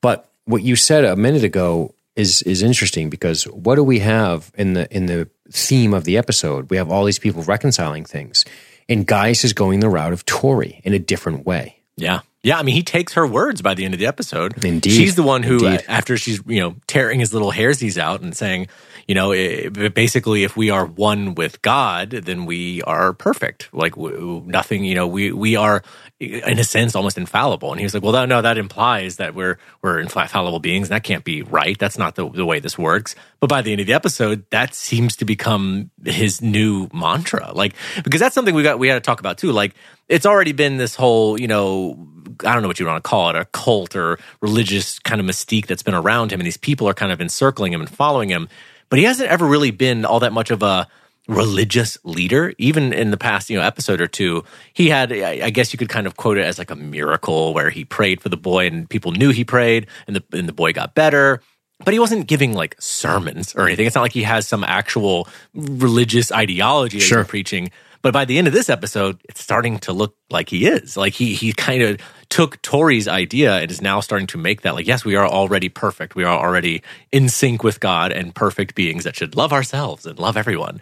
[0.00, 4.50] But what you said a minute ago is is interesting because what do we have
[4.56, 6.70] in the in the theme of the episode?
[6.70, 8.44] We have all these people reconciling things.
[8.88, 11.80] And Gaius is going the route of Tory in a different way.
[11.96, 12.20] Yeah.
[12.42, 14.64] Yeah, I mean, he takes her words by the end of the episode.
[14.64, 18.20] Indeed, she's the one who, uh, after she's you know tearing his little hairsies out
[18.20, 18.68] and saying,
[19.08, 23.70] you know, eh, it, basically, if we are one with God, then we are perfect.
[23.72, 25.82] Like w- nothing, you know, we we are
[26.20, 27.72] eh, in a sense almost infallible.
[27.72, 30.94] And he was like, well, that, no, that implies that we're we're infallible beings, and
[30.94, 31.78] that can't be right.
[31.78, 33.14] That's not the the way this works.
[33.40, 37.52] But by the end of the episode, that seems to become his new mantra.
[37.54, 39.52] Like because that's something we got we got to talk about too.
[39.52, 39.74] Like
[40.08, 42.08] it's already been this whole, you know,
[42.44, 45.26] I don't know what you want to call it, a cult or religious kind of
[45.26, 48.28] mystique that's been around him, and these people are kind of encircling him and following
[48.28, 48.50] him
[48.88, 50.88] but he hasn't ever really been all that much of a
[51.28, 52.54] religious leader.
[52.58, 55.90] Even in the past, you know, episode or two, he had, I guess you could
[55.90, 58.88] kind of quote it as like a miracle where he prayed for the boy and
[58.88, 61.42] people knew he prayed and the, and the boy got better.
[61.84, 63.86] But he wasn't giving like sermons or anything.
[63.86, 67.18] It's not like he has some actual religious ideology that sure.
[67.22, 67.70] he's preaching.
[68.02, 70.96] But by the end of this episode, it's starting to look like he is.
[70.96, 74.74] Like he he kind of took Tory's idea and is now starting to make that
[74.74, 76.14] like, yes, we are already perfect.
[76.14, 80.18] We are already in sync with God and perfect beings that should love ourselves and
[80.18, 80.80] love everyone.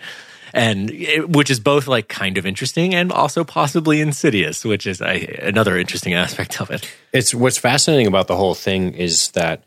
[0.52, 5.00] And it, which is both like kind of interesting and also possibly insidious, which is
[5.00, 6.90] a, another interesting aspect of it.
[7.12, 9.64] It's what's fascinating about the whole thing is that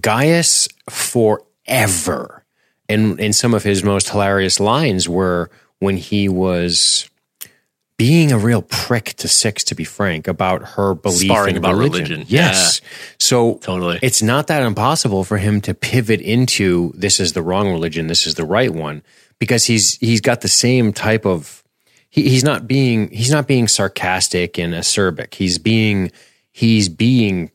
[0.00, 2.44] Gaius forever,
[2.88, 7.08] and in some of his most hilarious lines were when he was
[7.98, 11.74] being a real prick to Six, to be frank, about her belief Sparring in about
[11.74, 12.04] religion.
[12.04, 12.24] religion.
[12.28, 12.80] Yes.
[13.18, 13.98] So Totally.
[14.02, 18.26] it's not that impossible for him to pivot into this is the wrong religion, this
[18.26, 19.02] is the right one,
[19.40, 21.62] because he's he's got the same type of
[22.08, 25.34] he, he's not being he's not being sarcastic and acerbic.
[25.34, 26.12] He's being
[26.52, 27.50] he's being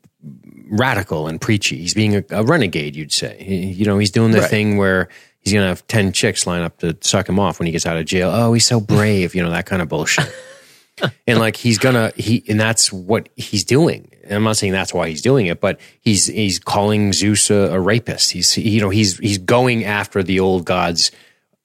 [0.69, 1.77] radical and preachy.
[1.77, 3.37] He's being a, a renegade, you'd say.
[3.41, 4.49] He- you know, he's doing the Right.
[4.49, 5.07] thing where
[5.43, 7.85] he's going to have 10 chicks line up to suck him off when he gets
[7.85, 8.29] out of jail.
[8.33, 10.31] Oh, he's so brave, you know, that kind of bullshit.
[11.27, 14.09] and like he's gonna he and that's what he's doing.
[14.23, 17.55] And I'm not saying that's why he's doing it, but he's he's calling Zeus a,
[17.73, 18.31] a rapist.
[18.31, 21.11] He's you know he's he's going after the old gods.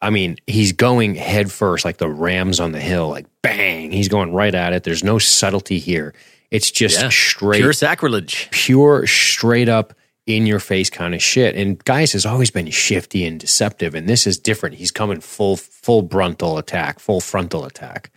[0.00, 3.90] I mean, he's going head first, like the rams on the hill, like bang.
[3.92, 4.82] He's going right at it.
[4.84, 6.14] There's no subtlety here.
[6.50, 7.08] It's just Yeah.
[7.10, 8.48] straight Pure sacrilege.
[8.50, 9.92] pure, straight up
[10.28, 11.56] in your face kind of shit.
[11.56, 14.76] And Gaius has always been shifty and deceptive, and this is different.
[14.76, 18.10] He's coming full full frontal attack, full frontal attack.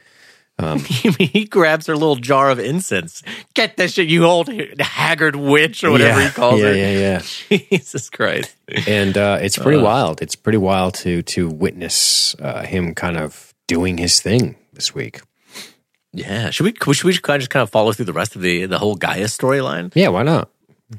[0.78, 3.24] he grabs her little jar of incense.
[3.56, 4.48] Get this shit, you old
[4.80, 6.76] haggard witch, or whatever yeah, he calls yeah, her.
[6.76, 8.56] Yeah, yeah, Jesus Christ.
[8.88, 10.22] And uh, it's pretty wild.
[10.22, 15.22] It's pretty wild to to witness uh, him kind of doing his thing this week.
[16.14, 16.50] Yeah.
[16.50, 18.96] Should we should we just kind of follow through the rest of the the whole
[18.96, 19.92] Gaia storyline?
[19.96, 20.50] Yeah, why not?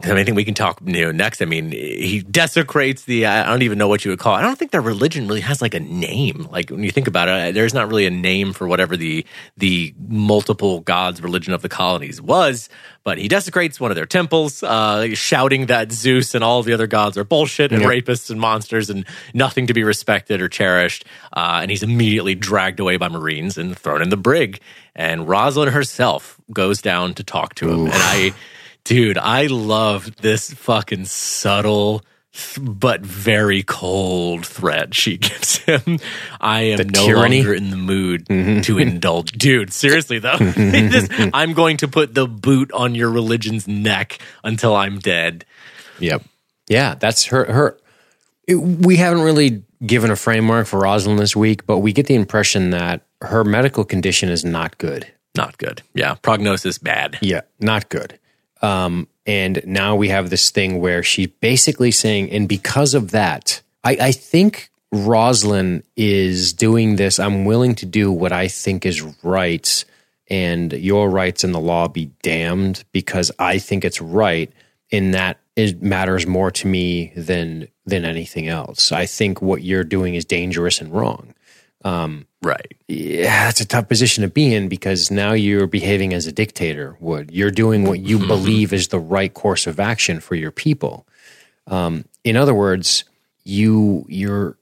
[0.00, 1.42] I mean, I think we can talk you know, next.
[1.42, 3.26] I mean, he desecrates the.
[3.26, 4.34] I don't even know what you would call.
[4.36, 4.38] it.
[4.38, 6.48] I don't think their religion really has like a name.
[6.50, 9.26] Like when you think about it, there's not really a name for whatever the
[9.58, 12.70] the multiple gods religion of the colonies was.
[13.04, 16.86] But he desecrates one of their temples, uh, shouting that Zeus and all the other
[16.86, 21.04] gods are bullshit and rapists and monsters and nothing to be respected or cherished.
[21.32, 24.60] Uh, and he's immediately dragged away by Marines and thrown in the brig.
[24.94, 27.86] And Roslin herself goes down to talk to him.
[27.86, 28.34] And I.
[28.84, 35.98] Dude, I love this fucking subtle th- but very cold threat she gives him.
[36.40, 37.38] I am The no tyranny?
[37.38, 38.60] longer in the mood mm-hmm.
[38.62, 39.32] to indulge.
[39.38, 44.74] Dude, seriously though, This- I'm going to put the boot on your religion's neck until
[44.74, 45.44] I'm dead.
[46.00, 46.22] Yep.
[46.68, 47.44] Yeah, that's her.
[47.44, 47.78] Her.
[48.48, 52.14] it- we haven't really given a framework for Roslin this week, but we get the
[52.14, 55.06] impression that her medical condition is not good.
[55.36, 55.82] Not good.
[55.94, 57.18] Yeah, prognosis bad.
[57.22, 58.18] Yeah, not good.
[58.62, 63.60] Um, and now we have this thing where she's basically saying, and because of that,
[63.84, 67.18] I, I think Roslin is doing this.
[67.18, 69.84] I'm willing to do what I think is right,
[70.28, 74.52] and your rights and the law be damned because I think it's right.
[74.90, 78.92] And that it matters more to me than than anything else.
[78.92, 81.34] I think what you're doing is dangerous and wrong
[82.42, 82.74] Right.
[82.88, 86.96] yeah, that's a tough position to be in because now you're behaving as a dictator
[86.98, 87.30] would.
[87.30, 91.06] You're doing what you believe is the right course of action for your people.
[91.68, 93.04] Um, in other words,
[93.44, 94.56] you you're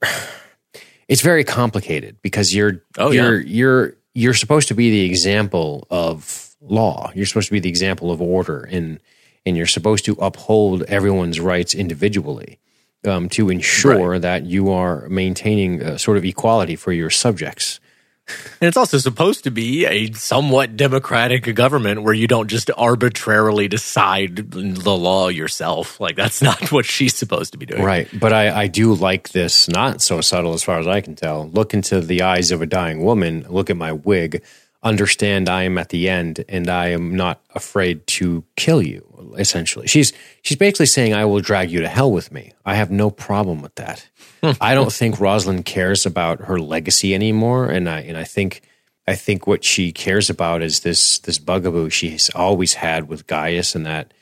[1.07, 6.55] it's very complicated because you're Oh, you're you're you're supposed to be the example of
[6.61, 7.11] law.
[7.15, 8.99] You're supposed to be the example of order and
[9.45, 12.59] and you're supposed to uphold everyone's rights individually
[13.05, 17.79] um, to ensure that you are maintaining a sort of equality for your subjects.
[18.61, 23.67] And it's also supposed to be a somewhat democratic government where you don't just arbitrarily
[23.67, 25.99] decide the law yourself.
[25.99, 27.83] Like that's not what she's supposed to be doing.
[27.83, 28.07] Right.
[28.17, 31.49] But I, I do like this, not so subtle as far as I can tell.
[31.49, 34.43] Look into the eyes of a dying woman, look at my wig,
[34.83, 39.87] understand I am at the end and I am not afraid to kill you, essentially.
[39.87, 42.53] She's she's basically saying I will drag you to hell with me.
[42.65, 44.07] I have no problem with that.
[44.43, 44.51] Hmm.
[44.59, 47.69] I don't think Roslin cares about her legacy anymore.
[47.69, 48.61] And I and I think
[49.07, 53.75] I think what she cares about is this this bugaboo she's always had with Gaius
[53.75, 54.13] and that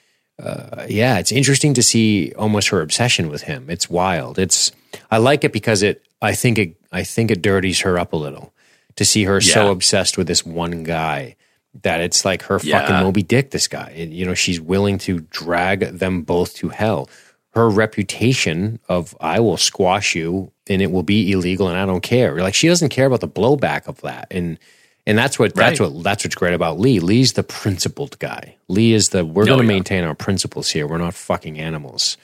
[0.42, 3.70] uh, yeah, it's interesting to see almost her obsession with him.
[3.70, 4.40] It's wild.
[4.40, 4.72] It's
[5.12, 8.18] I like it because it I think it I think it dirties her up a
[8.18, 8.54] little
[9.00, 11.36] to see her so obsessed with this one guy
[11.84, 12.82] that it's like her Yeah.
[12.82, 13.52] fucking Moby Dick.
[13.52, 17.10] This guy, And, you know, she's willing to drag them both to hell.
[17.54, 22.02] Her reputation of I will squash you and it will be illegal and I don't
[22.04, 22.36] care.
[22.42, 24.60] Like she doesn't care about the blowback of that and.
[25.08, 27.00] And that's what that's what that's what's great about Lee.
[27.00, 28.58] Lee's the principled guy.
[28.68, 29.68] Lee is the we're Oh, going to yeah.
[29.80, 30.86] maintain our principles here.
[30.86, 32.16] We're not fucking animals.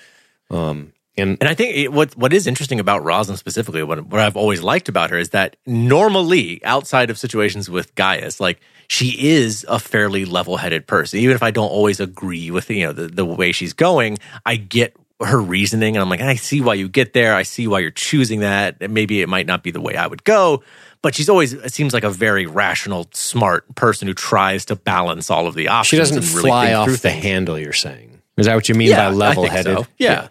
[0.52, 4.20] Um, and And I think it, what what is interesting about Roslin specifically, what what
[4.22, 9.30] I've always liked about her is that normally outside of situations with Gaius, like she
[9.30, 11.20] is a fairly level headed person.
[11.20, 14.56] Even if I don't always agree with you know the, the way she's going, I
[14.58, 17.34] get her reasoning, and I'm like, I see why you get there.
[17.36, 18.78] I see why you're choosing that.
[18.82, 20.64] And maybe it might not be the way I would go.
[21.02, 25.30] But she's always it seems like a very rational, smart person who tries to balance
[25.30, 25.88] all of the options.
[25.88, 27.58] she doesn't really fly off the handle.
[27.58, 29.78] You're saying is that what you mean Yeah, by level headed?
[29.78, 29.88] so.
[29.98, 30.12] Yeah.
[30.24, 30.28] Yeah,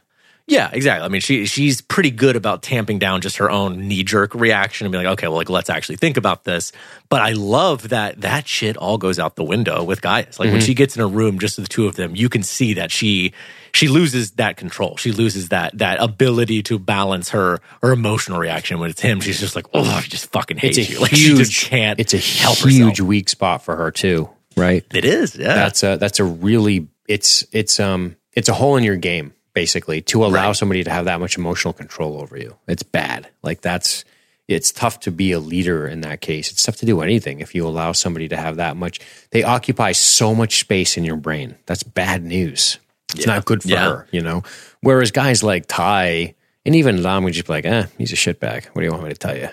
[0.73, 1.07] exactly.
[1.07, 4.85] I mean, she she's pretty good about tamping down just her own knee jerk reaction
[4.85, 6.71] and be like, okay, well, like let's actually think about this.
[7.09, 10.39] But I love that that shit all goes out the window with Gaius.
[10.39, 12.75] Like when she gets in a room, just the two of them, you can see
[12.75, 13.33] that she
[13.73, 14.99] she loses that control.
[14.99, 18.79] She loses that that ability to balance her her emotional reaction.
[18.81, 21.01] When it's him, she's just like, oh, I just fucking hate It's a you.
[21.05, 21.21] Like huge.
[21.21, 21.99] she just can't.
[21.99, 24.29] It's a huge weak spot for her too,
[24.59, 24.85] right?
[24.93, 25.37] It is.
[25.37, 25.55] Yeah.
[25.55, 30.01] That's a that's a really it's it's um it's a hole in your game basically
[30.03, 30.57] to allow Right.
[30.57, 32.57] somebody to have that much emotional control over you.
[32.69, 33.29] It's bad.
[33.43, 34.05] Like that's
[34.47, 36.51] it's tough to be a leader in that case.
[36.53, 39.01] It's tough to do anything if you allow somebody to have that much.
[39.31, 41.55] They occupy so much space in your brain.
[41.65, 42.79] That's bad news.
[43.15, 43.85] It's not good for Yeah.
[43.89, 44.43] her, you know.
[44.83, 46.35] Whereas guys like Tigh
[46.67, 48.67] and even Lam would just be like, "Eh, he's a shitbag.
[48.73, 49.49] What do you want me to tell you?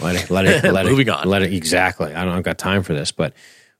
[0.00, 1.26] Let it, let it, let Moving it, on.
[1.28, 2.12] Let it exactly.
[2.14, 3.32] I don't I've got time for this, but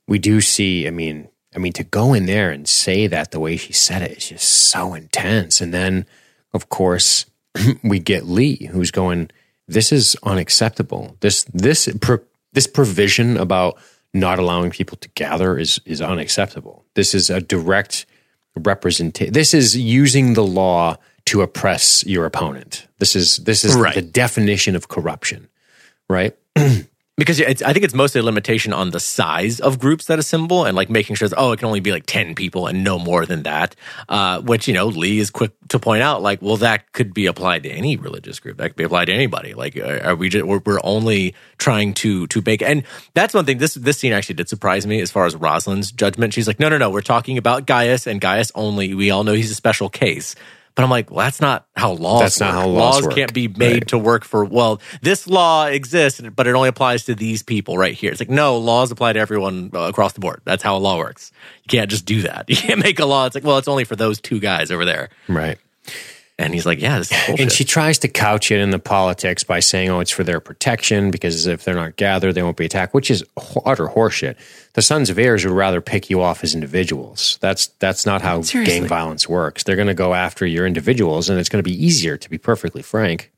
[0.07, 0.87] we do see.
[0.87, 4.01] I mean, I mean, to go in there and say that the way she said
[4.01, 5.61] it is just so intense.
[5.61, 6.05] And then,
[6.53, 7.25] of course,
[7.83, 9.29] we get Lee, who's going,
[9.67, 11.15] "This is unacceptable.
[11.21, 12.19] This this pro,
[12.53, 13.77] this provision about
[14.13, 16.85] not allowing people to gather is is unacceptable.
[16.95, 18.05] This is a direct
[18.55, 19.33] representation.
[19.33, 22.87] This is using the law to oppress your opponent.
[22.99, 23.95] This is this is Right.
[23.95, 25.47] the definition of corruption,
[26.09, 26.35] right?
[27.17, 30.75] because I think it's mostly a limitation on the size of groups that assemble and
[30.75, 33.25] like making sure that, oh, it can only be like 10 people and no more
[33.25, 33.73] than that.
[34.09, 37.25] Uh, which, you know, Lee is quick to point out, like, well, that could be
[37.25, 38.57] applied to any religious group.
[38.57, 39.53] That could be applied to anybody.
[39.53, 42.61] Like, are we just, we're, we're only trying to, to bake.
[42.61, 43.59] And that's one thing.
[43.59, 46.33] This, this scene actually did surprise me as far as Roslin's judgment.
[46.33, 48.93] She's like, no, no, no, we're talking about Gaius and Gaius only.
[48.93, 50.35] We all know he's a special case.
[50.75, 53.15] But I'm like, well, that's not how laws That's not how laws work.
[53.15, 53.87] can't be made Right.
[53.87, 57.93] to work for well this law exists but it only applies to these people right
[57.93, 58.11] here.
[58.11, 60.41] It's like no laws apply to everyone uh, across the board.
[60.43, 61.31] That's how a law works.
[61.63, 62.45] You can't just do that.
[62.49, 63.25] You can't make a law.
[63.25, 65.09] It's like well it's only for those two guys over there.
[65.29, 65.57] Right.
[66.37, 68.79] And he's like yeah this is bullshit And she tries to couch it in the
[68.79, 72.57] politics by saying, "Oh, it's for their protection because if they're not gathered, they won't
[72.57, 73.23] be attacked," which is
[73.65, 74.35] utter horseshit.
[74.73, 77.37] The Sons of Ares would rather pick you off as individuals.
[77.39, 78.79] That's that's not how Seriously.
[78.81, 79.63] gang violence works.
[79.63, 82.17] They're going to go after your individuals, and it's going to be easier.
[82.17, 83.31] To be perfectly frank,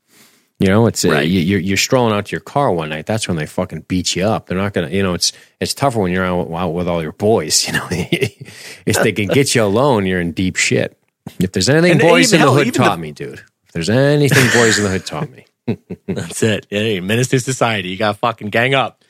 [0.58, 1.28] you know, it's uh, Right.
[1.28, 3.06] you, you're you're strolling out to your car one night.
[3.06, 4.48] That's when they fucking beat you up.
[4.48, 7.00] They're not going to, you know, it's it's tougher when you're out, out with all
[7.00, 7.64] your boys.
[7.68, 10.97] You know, if they can get you alone, you're in deep shit.
[11.40, 13.40] If there's anything And boys even in the hell, hood taught the- me, dude.
[13.66, 15.44] If there's anything boys in the hood taught me.
[16.06, 16.66] That's it.
[16.70, 17.90] Hey, menace to society.
[17.90, 19.04] You got to fucking gang up.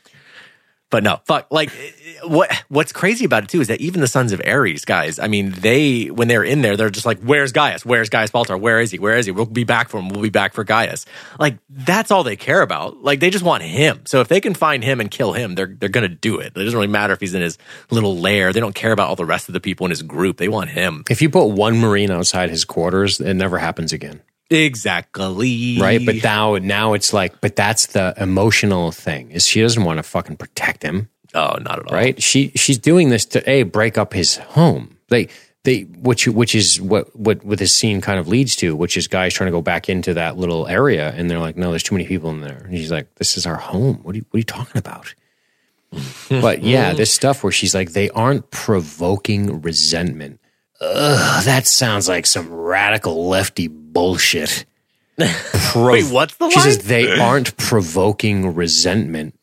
[0.90, 1.48] But no, fuck.
[1.50, 1.70] Like,
[2.24, 5.28] what what's crazy about it too is that even the sons of Ares guys, I
[5.28, 7.84] mean, they when they're in there, they're just like, "Where's Gaius?
[7.84, 8.58] Where's Gaius Baltar?
[8.58, 8.98] Where is he?
[8.98, 9.32] Where is he?
[9.32, 10.08] We'll be back for him.
[10.08, 11.04] We'll be back for Gaius."
[11.38, 13.02] Like, that's all they care about.
[13.02, 14.00] Like, they just want him.
[14.06, 16.46] So if they can find him and kill him, they're they're gonna do it.
[16.46, 17.58] It doesn't really matter if he's in his
[17.90, 18.54] little lair.
[18.54, 20.38] They don't care about all the rest of the people in his group.
[20.38, 21.04] They want him.
[21.10, 24.22] If you put one Marine outside his quarters, it never happens again.
[24.50, 25.78] Exactly.
[25.80, 26.04] Right?
[26.04, 30.02] But now now it's like, but that's the emotional thing, is she doesn't want to
[30.02, 31.08] fucking protect him.
[31.34, 31.96] oh, not at all.
[31.96, 32.22] Right?
[32.22, 34.96] She she's doing this to A, break up his home.
[35.08, 35.28] They
[35.64, 39.06] they which which is what what what this scene kind of leads to, which is
[39.08, 41.94] Gaius trying to go back into that little area and they're like, No, there's too
[41.94, 42.62] many people in there.
[42.64, 44.00] And she's like, This is our home.
[44.02, 45.14] What are you what are you talking about?
[46.30, 50.38] but yeah, this stuff where she's like, they aren't provoking resentment.
[50.80, 53.68] Ugh, that sounds like some radical lefty
[53.98, 54.64] bullshit.
[55.72, 59.34] Pro- Wait, what's the She says they aren't provoking resentment.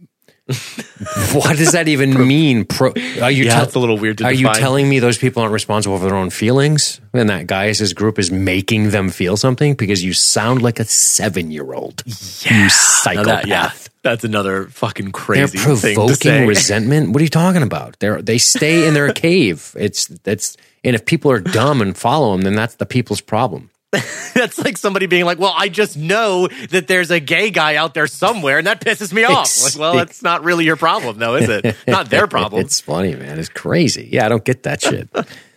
[1.33, 2.63] what does that even mean?
[2.65, 5.17] Pro- are you Yeah, tell- it's a little weird to Are you telling me those
[5.17, 7.01] people aren't responsible for their own feelings?
[7.13, 11.51] And that Gaius' group is making them feel something because you sound like a seven
[11.51, 12.03] year old.
[12.05, 13.25] You psychopath.
[13.25, 13.71] that- yeah,
[14.03, 15.57] that's another fucking crazy.
[15.57, 16.29] They're crazy thing to say.
[16.29, 17.09] provoking resentment.
[17.11, 17.97] What are you talking about?
[17.99, 19.75] They are they stay in their cave.
[19.77, 23.71] It's that's and if people are dumb and follow them, then that's the people's problem.
[24.33, 27.93] That's like somebody being like, "Well, I just know that there's a gay guy out
[27.93, 31.35] there somewhere, and that pisses me off." Like, well, that's not really your problem, though,
[31.35, 31.75] is it?
[31.87, 32.61] Not their problem.
[32.61, 33.39] It's funny, man.
[33.39, 34.09] It's crazy.
[34.11, 35.09] Yeah, I don't get that shit.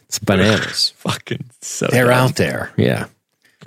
[0.06, 0.90] It's bananas.
[0.96, 1.86] fucking so.
[1.88, 2.28] They're dumb.
[2.28, 2.72] out there.
[2.76, 3.06] Yeah.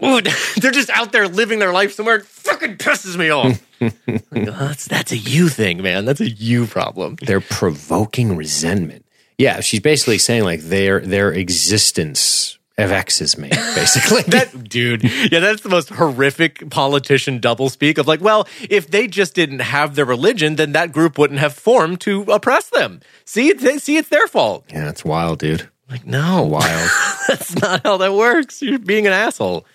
[0.04, 2.18] Ooh, they're just out there living their life somewhere.
[2.18, 3.62] It fucking pisses me off.
[3.80, 6.06] Like, oh, that's that's a you thing, man.
[6.06, 7.18] That's a you problem.
[7.22, 9.06] They're provoking resentment.
[9.38, 14.22] Yeah, she's basically saying like their their existence vexes me, basically.
[14.24, 19.34] That dude, yeah, that's the most horrific politician doublespeak of like, well, if they just
[19.34, 23.02] didn't have their religion, then that group wouldn't have formed to oppress them.
[23.26, 24.66] See, it's, see, it's their fault.
[24.70, 25.70] yeah, it's wild, dude.
[25.90, 26.90] Like, no, Wild.
[27.28, 28.62] that's not how that works.
[28.62, 29.66] You're being an asshole.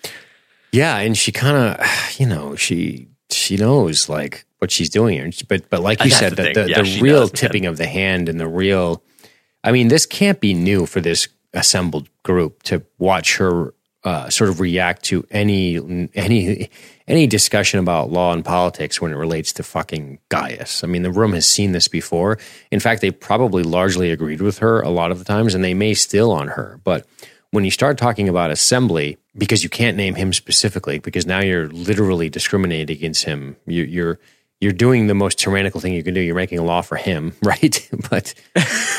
[0.71, 5.29] Yeah, and she kind of, you know, she she knows like what she's doing here.
[5.47, 7.35] But but like you That's said, the the the, Yeah, the real does, man.
[7.37, 9.03] tipping of the hand and the real,
[9.63, 13.73] I mean, this can't be new for this assembled group to watch her
[14.03, 16.69] uh, sort of react to any any
[17.07, 20.83] any discussion about law and politics when it relates to fucking Gaius.
[20.83, 22.37] I mean, the room has seen this before.
[22.71, 25.73] In fact, they probably largely agreed with her a lot of the times, and they
[25.73, 26.79] may still on her.
[26.83, 27.05] But
[27.51, 31.69] when you start talking about assembly, because you can't name him specifically, because now you're
[31.69, 33.55] literally discriminating against him.
[33.65, 34.19] You, you're
[34.59, 36.19] you're doing the most tyrannical thing you can do.
[36.19, 37.89] You're making a law for him, right?
[38.09, 38.33] but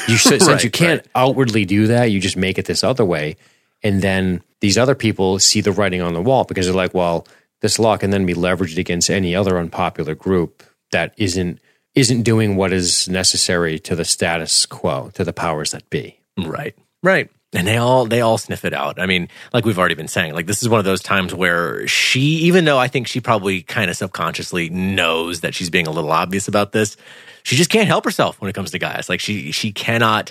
[0.06, 1.11] you should, since Right, you can't right.
[1.14, 3.36] outwardly do that, you just make it this other way.
[3.82, 7.26] And then these other people see the writing on the wall because they're like, well,
[7.61, 11.61] this law can then be leveraged against any other unpopular group that isn't
[11.94, 16.20] isn't doing what is necessary to the status quo, to the powers that be.
[16.36, 16.76] Right.
[17.02, 17.28] Right.
[17.55, 19.01] And they all they all sniff it out.
[19.01, 21.86] I mean, like we've already been saying, like this is one of those times where
[21.88, 25.90] she, even though I think she probably kind of subconsciously knows that she's being a
[25.90, 26.99] little obvious about this,
[27.44, 29.09] she just can't help herself when it comes to Gaius.
[29.09, 30.30] Like she she cannot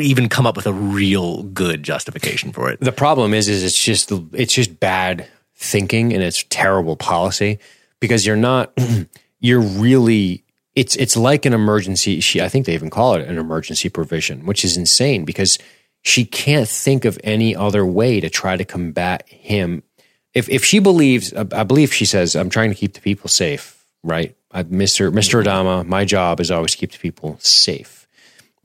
[0.00, 2.80] even come up with a real good justification for it.
[2.80, 7.58] The problem is, is it's just it's just bad thinking and it's terrible policy
[8.00, 8.72] because you're not
[9.40, 10.44] you're really
[10.74, 12.20] it's it's like an emergency.
[12.20, 15.58] She I think they even call it an emergency provision, which is insane because
[16.04, 19.82] she can't think of any other way to try to combat him.
[20.32, 23.84] If if she believes, I believe she says, "I'm trying to keep the people safe."
[24.02, 28.04] Right, I, Mister Mister Adama, my job is always to keep the people safe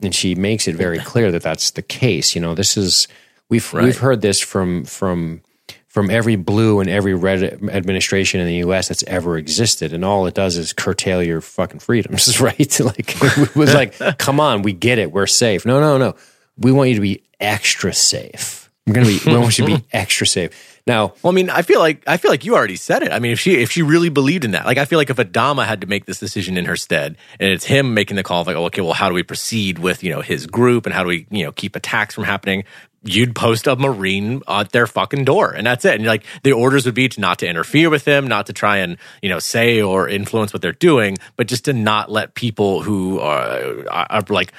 [0.02, 2.34] and she makes it very clear that that's the case.
[2.34, 3.08] You know, this is
[3.48, 3.84] we've Right.
[3.84, 5.42] we've heard this from from
[5.86, 8.88] from every blue and every red administration in the U.S.
[8.88, 12.80] that's ever existed, and all it does is curtail your fucking freedoms, right?
[12.80, 15.66] like it was like, come on, we get it, we're safe.
[15.66, 16.14] No, no, no,
[16.56, 18.70] we want you to be extra safe.
[18.86, 19.20] We're gonna be.
[19.24, 20.80] We want you to be extra safe.
[20.86, 23.12] Now, Well, I mean, I feel like I feel like you already said it.
[23.12, 25.16] I mean, if she if she really believed in that, like I feel like if
[25.18, 28.40] Adama had to make this decision in her stead, and it's him making the call
[28.40, 30.94] of like, oh, okay, well, how do we proceed with you know his group, and
[30.94, 32.64] how do we you know keep attacks from happening?
[33.02, 35.94] You'd post a marine at their fucking door, and that's it.
[35.94, 38.78] And like the orders would be to not to interfere with them, not to try
[38.78, 42.82] and you know say or influence what they're doing, but just to not let people
[42.82, 44.52] who are, are like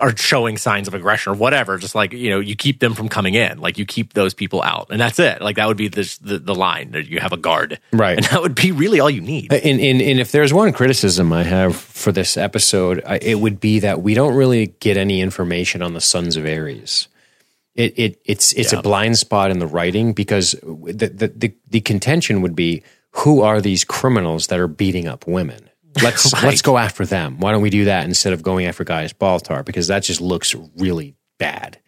[0.00, 3.08] are showing signs of aggression or whatever, just like you know, you keep them from
[3.08, 3.58] coming in.
[3.58, 5.42] Like you keep those people out, and that's it.
[5.42, 8.16] Like that would be the the, the line that you have a guard, Right.
[8.16, 9.52] And that would be really all you need.
[9.52, 13.34] Uh, and, and, and if there's one criticism I have for this episode, I, it
[13.40, 17.08] would be that we don't really get any information on the Sons of Ares.
[17.74, 18.78] It, it it's it's Yeah.
[18.78, 22.82] a blind spot in the writing because the, the the the contention would be
[23.18, 25.68] who are these criminals that are beating up women?
[26.02, 26.44] Let's Right.
[26.44, 27.38] let's go after them.
[27.38, 29.64] Why don't we do that instead of going after Gaius Baltar?
[29.64, 31.78] Because that just looks really bad.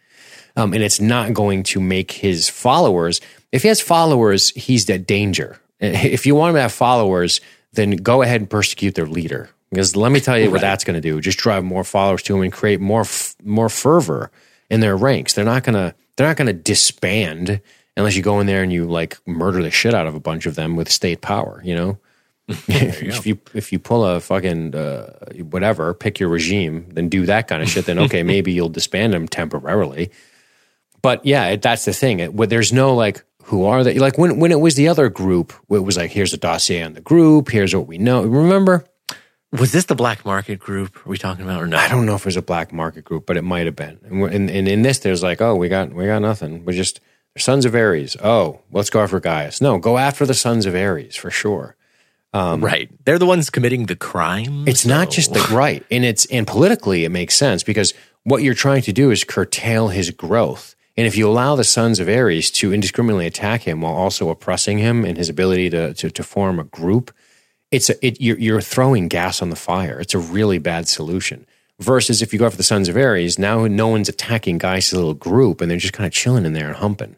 [0.55, 3.21] Um, and it's not going to make his followers.
[3.51, 5.59] If he has followers, he's at danger.
[5.79, 7.39] If you want him to have followers,
[7.73, 9.49] then go ahead and persecute their leader.
[9.69, 12.35] Because let me tell you what that's going to do: just drive more followers to
[12.35, 14.31] him and create more f- more fervor
[14.71, 15.33] in their ranks.
[15.33, 17.61] They're not gonna they're not gonna disband
[17.97, 20.45] unless you go in there and you like murder the shit out of a bunch
[20.45, 21.61] of them with state power.
[21.65, 21.99] You know,
[22.67, 25.13] if you if you pull a fucking uh,
[25.49, 27.85] whatever, pick your regime, then do that kind of shit.
[27.85, 30.11] Then okay, maybe you'll disband them temporarily.
[31.01, 32.19] But yeah, it, that's the thing.
[32.19, 33.99] It, where there's no like, who are they?
[33.99, 36.93] Like when when it was the other group, it was like, here's a dossier on
[36.93, 37.49] the group.
[37.49, 38.23] Here's what we know.
[38.23, 38.85] Remember?
[39.53, 41.05] Was this the black market group?
[41.05, 41.77] Are we talking about or no?
[41.77, 43.97] I don't know if it was a black market group, but it might have been.
[44.03, 46.65] And, we're- and, and in this, there's like, oh, we got we got nothing.
[46.65, 46.99] We're just
[47.37, 48.17] sons of Ares.
[48.21, 49.61] Oh, let's go after Gaius.
[49.61, 51.76] No, go after the sons of Ares for sure.
[52.33, 52.89] Um, right.
[53.05, 54.67] They're the ones committing the crime.
[54.67, 58.53] It's not just the right, and it's and politically it makes sense because what you're
[58.53, 60.75] trying to do is curtail his growth.
[60.97, 64.79] And if you allow the sons of Ares to indiscriminately attack him while also oppressing
[64.79, 67.13] him and his ability to to, to form a group,
[67.71, 69.99] it's a, it you're, you're throwing gas on the fire.
[69.99, 71.45] It's a really bad solution.
[71.79, 75.13] Versus if you go after the sons of Ares, now no one's attacking Gaius' little
[75.13, 77.17] group, and they're just kind of chilling in there and humping.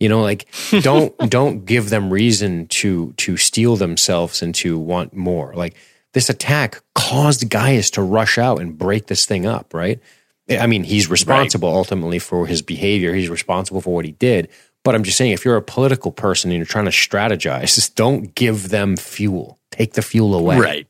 [0.00, 0.48] You know, like
[0.80, 5.52] don't don't give them reason to to steel themselves and to want more.
[5.54, 5.76] Like
[6.12, 10.00] this attack caused Gaius to rush out and break this thing up, right?
[10.48, 13.14] I mean, he's responsible ultimately for his behavior.
[13.14, 14.48] He's responsible for what he did.
[14.82, 17.96] But I'm just saying, if you're a political person and you're trying to strategize, just
[17.96, 19.58] don't give them fuel.
[19.70, 20.58] Take the fuel away.
[20.58, 20.86] Right.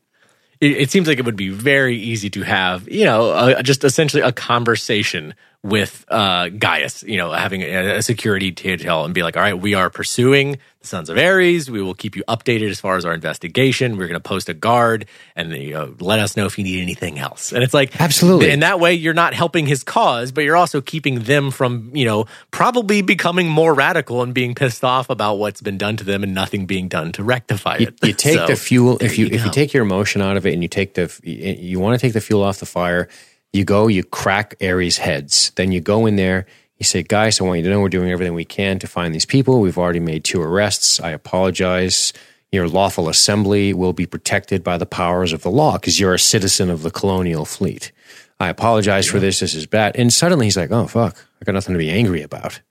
[0.61, 3.83] It, it seems like it would be very easy to have, you know, uh, just
[3.83, 5.33] essentially a conversation
[5.63, 9.53] with uh, Gaius, you know, having a, a security detail and be like, all right,
[9.59, 11.69] we are pursuing the Sons of Ares.
[11.69, 13.97] We will keep you updated as far as our investigation.
[13.97, 15.05] We're going to post a guard
[15.35, 17.51] and you know, let us know if you need anything else.
[17.51, 18.49] And it's like, Absolutely.
[18.49, 22.05] And that way you're not helping his cause, but you're also keeping them from, you
[22.05, 26.23] know, probably becoming more radical and being pissed off about what's been done to them
[26.23, 27.93] and nothing being done to rectify it.
[28.01, 30.53] you take So, the fuel if you, if you take your emotion out of it
[30.53, 33.07] and you take the you want to take the fuel off the fire.
[33.53, 35.51] You go, you crack Ares' heads.
[35.55, 36.45] Then you go in there,
[36.77, 39.13] you say, Guys, I want you to know we're doing everything we can to find
[39.13, 39.59] these people.
[39.59, 40.99] We've already made two arrests.
[40.99, 42.13] I apologize.
[42.51, 46.19] Your lawful assembly will be protected by the powers of the law because you're a
[46.19, 47.91] citizen of the colonial fleet.
[48.39, 49.39] I apologize for this.
[49.39, 49.95] This is bad.
[49.95, 51.17] And suddenly he's like, Oh, fuck.
[51.41, 52.61] I got nothing to be angry about.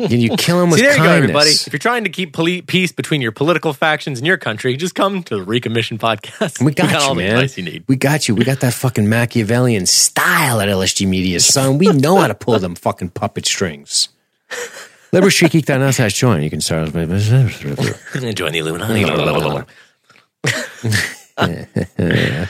[0.00, 1.16] And you kill him with See, there you kindness.
[1.18, 1.50] go, everybody.
[1.50, 4.94] If you're trying to keep poli- peace between your political factions in your country, just
[4.94, 6.62] come to the Recommission podcast.
[6.62, 7.34] We got, all you, the man.
[7.34, 7.82] advice you need.
[7.88, 8.36] We got you.
[8.36, 11.78] We got that fucking Machiavellian style at LSG Media, son.
[11.78, 14.08] We know how to pull them fucking puppet strings.
[15.12, 16.42] Liberty join.
[16.42, 16.92] You can start.
[16.94, 17.20] with
[18.36, 19.04] Join the Illuminati.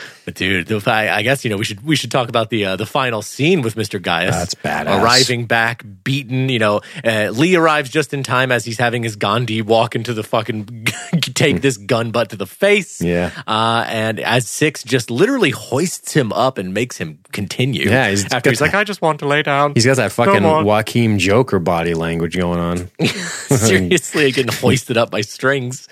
[0.29, 2.77] but dude, I, I guess you know we should we should talk about the uh,
[2.77, 4.35] the final scene with Mister Gaius.
[4.35, 5.03] That's badass.
[5.03, 6.51] Arriving back, beaten.
[6.51, 10.13] You know, uh, Lee arrives just in time as he's having his Gandhi walk into
[10.13, 10.85] the fucking
[11.35, 13.01] take this gun butt to the face.
[13.01, 13.31] Yeah.
[13.47, 17.89] uh, and as Six just literally hoists him up and makes him continue.
[17.89, 19.73] Yeah, he's after he's like, I just want to lay down.
[19.73, 20.43] He's got that fucking.
[20.43, 22.91] Joaquin Joker body language going on.
[23.49, 25.89] seriously getting hoisted up by strings.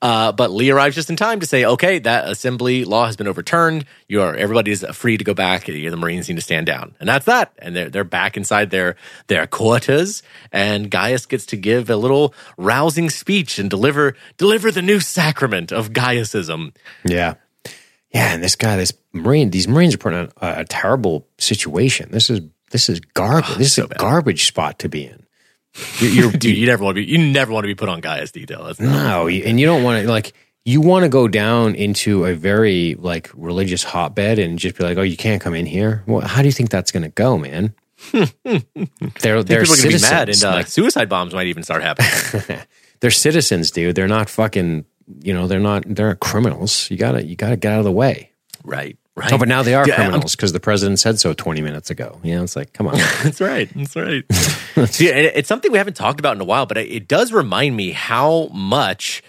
[0.00, 3.28] Uh, but Lee arrives just in time to say, okay, that assembly law has been
[3.28, 3.73] overturned.
[4.08, 5.64] You are everybody's free to go back.
[5.64, 6.94] The Marines need to stand down.
[7.00, 7.52] And that's that.
[7.58, 8.96] And they're they're back inside their
[9.26, 10.22] their quarters.
[10.52, 15.72] And Gaius gets to give a little rousing speech and deliver deliver the new sacrament
[15.72, 16.74] of Gaiusism.
[17.04, 17.34] Yeah.
[18.14, 22.10] Yeah, and this guy, this Marine, these Marines are put in a, a terrible situation.
[22.12, 23.54] This is this is garbage.
[23.58, 23.98] this is so a bad.
[23.98, 25.26] garbage spot to be in.
[25.98, 28.00] You're, you're Dude, you never want to be you never want to be put on
[28.00, 28.64] Gaius detail.
[28.64, 30.32] That's No, and you don't want to like
[30.64, 34.96] you want to go down into a very like religious hotbed and just be like,
[34.98, 37.36] "Oh, you can't come in here." Well, how do you think that's going to go,
[37.38, 37.74] man?
[38.12, 38.28] they're
[39.42, 40.02] they're gonna be citizens.
[40.10, 42.60] mad and uh, like, suicide bombs might even start happening.
[43.00, 43.94] they're citizens, dude.
[43.94, 44.84] They're not fucking.
[45.20, 45.84] You know, they're not.
[45.86, 46.90] They're not criminals.
[46.90, 48.32] You gotta you gotta get out of the way.
[48.64, 48.96] right.
[49.16, 49.32] Right.
[49.32, 52.18] Oh, but now they are Yeah, criminals because the president said so 20 minutes ago.
[52.24, 52.96] You know, it's like, come on.
[53.22, 53.70] That's right.
[53.72, 54.24] That's right.
[54.88, 57.92] See, it's something we haven't talked about in a while, but it does remind me
[57.92, 59.22] how much,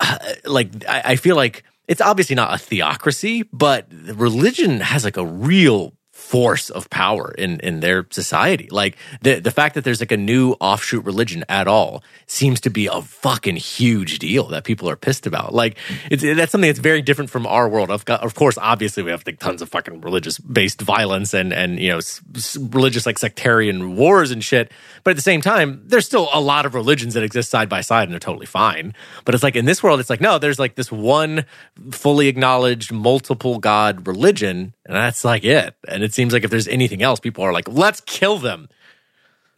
[0.44, 5.26] like, I, I feel like it's obviously not a theocracy, but religion has like a
[5.26, 8.68] real force of power in in their society.
[8.70, 12.70] Like the the fact that there's like a new offshoot religion at all seems to
[12.70, 15.54] be a fucking huge deal that people are pissed about.
[15.54, 15.78] Like
[16.10, 17.90] it's that's something that's very different from our world.
[17.90, 21.80] Of, of course, obviously we have like tons of fucking religious based violence and and
[21.80, 24.70] you know s- s- religious like sectarian wars and shit.
[25.02, 27.80] But at the same time, there's still a lot of religions that exist side by
[27.80, 28.94] side and they're totally fine.
[29.24, 31.46] But it's like in this world, it's like no, there's like this one
[31.90, 35.76] fully acknowledged multiple god religion, and that's like it.
[35.86, 38.68] And it seems like if there's anything else, people are like, let's kill them.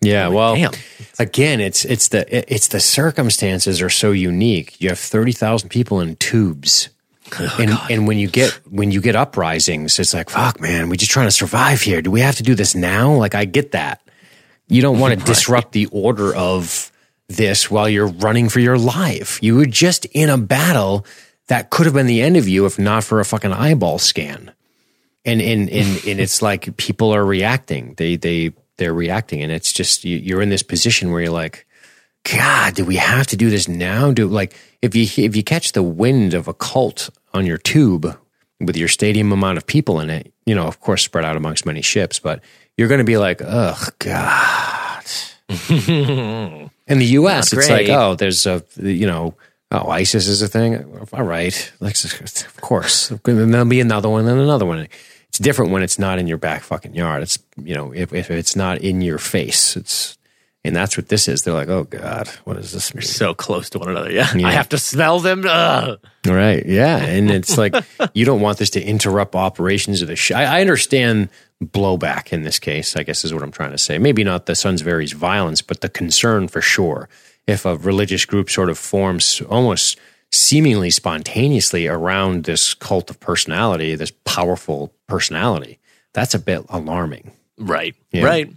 [0.02, 0.72] Yeah, well, damn.
[1.18, 4.78] again, it's it's the it's the circumstances are so unique.
[4.78, 6.90] You have thirty thousand people in tubes,
[7.38, 10.96] Oh, and and when you get when you get uprisings, it's like fuck, man, we're
[10.96, 12.02] just trying to survive here.
[12.02, 13.14] Do we have to do this now?
[13.14, 14.02] Like, I get that.
[14.68, 16.92] You don't want to disrupt the order of
[17.28, 19.42] this while you're running for your life.
[19.42, 21.06] You were just in a battle
[21.46, 24.52] that could have been the end of you if not for a fucking eyeball scan.
[25.24, 27.94] And and and, and it's like people are reacting.
[27.96, 31.66] They they they're reacting, and it's just you, you're in this position where you're like,
[32.24, 34.12] God, do we have to do this now?
[34.12, 38.18] Do like if you if you catch the wind of a cult on your tube
[38.60, 41.66] with your stadium amount of people in it, you know, of course, spread out amongst
[41.66, 42.42] many ships, but
[42.76, 45.04] you're going to be like, oh God.
[45.68, 49.34] in the U.S., it's like, oh, there's a you know.
[49.74, 50.84] Oh, ISIS is a thing.
[51.14, 53.10] All right, like, of course.
[53.10, 54.86] And there'll be another one, and another one.
[55.32, 57.22] It's different when it's not in your back fucking yard.
[57.22, 60.18] It's you know, if, if it's not in your face, it's
[60.62, 61.42] and that's what this is.
[61.42, 63.00] They're like, oh god, what does this mean?
[63.00, 64.12] So close to one another.
[64.12, 64.30] Yeah.
[64.34, 64.46] Yeah.
[64.46, 65.44] I have to smell them.
[65.48, 65.98] Ugh.
[66.26, 66.66] Right.
[66.66, 66.98] Yeah.
[66.98, 67.74] And it's like,
[68.14, 71.30] you don't want this to interrupt operations of the sh I, I understand
[71.64, 73.96] blowback in this case, I guess is what I'm trying to say.
[73.96, 77.08] Maybe not the Sons of Ares violence, but the concern for sure.
[77.46, 79.98] If a religious group sort of forms almost
[80.32, 85.78] seemingly spontaneously around this cult of personality, this powerful personality,
[86.12, 87.32] that's a bit alarming.
[87.58, 87.94] Right.
[88.10, 88.24] Yeah.
[88.24, 88.52] Right.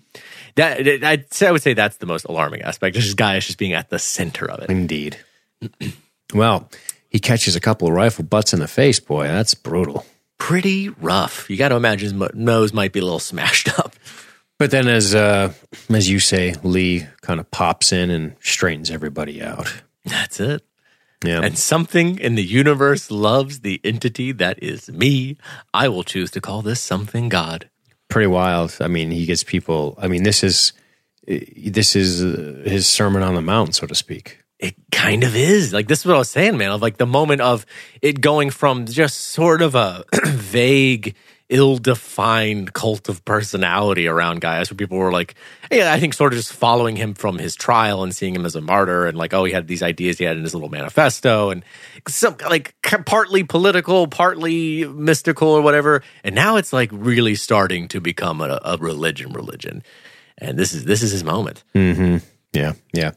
[0.55, 2.95] That I'd say, I would say that's the most alarming aspect.
[2.95, 4.69] This guy is just being at the center of it.
[4.69, 5.17] Indeed.
[6.33, 6.69] well,
[7.09, 9.27] he catches a couple of rifle butts in the face, boy.
[9.27, 10.05] That's brutal.
[10.37, 11.49] Pretty rough.
[11.49, 13.95] You got to imagine his nose might be a little smashed up.
[14.57, 15.51] But then, as uh,
[15.89, 19.73] as you say, Lee kind of pops in and straightens everybody out.
[20.05, 20.63] That's it.
[21.25, 25.37] Yeah, And something in the universe loves the entity that is me.
[25.73, 27.69] I will choose to call this something God.
[28.09, 28.77] pretty wild.
[28.79, 29.95] I mean, he gets people.
[29.97, 30.73] I mean, this is
[31.27, 34.39] this is uh, his Sermon on the Mount, so to speak.
[34.59, 35.73] It kind of is.
[35.73, 36.71] Like this is what I was saying, man.
[36.71, 37.65] Of like the moment of
[38.01, 41.15] it going from just sort of a vague
[41.49, 45.35] ill-defined cult of personality around Gaius where people were like,
[45.71, 48.55] yeah, I think sort of just following him from his trial and seeing him as
[48.55, 51.51] a martyr, and like, oh, he had these ideas he had in his little manifesto,
[51.51, 51.63] and
[52.07, 52.75] some like
[53.05, 56.01] partly political, partly mystical, or whatever.
[56.23, 59.83] And now it's like really starting to become a, a religion, religion.
[60.37, 61.63] And this is this is his moment.
[61.73, 62.17] Mm-hmm.
[62.53, 63.11] Yeah, yeah.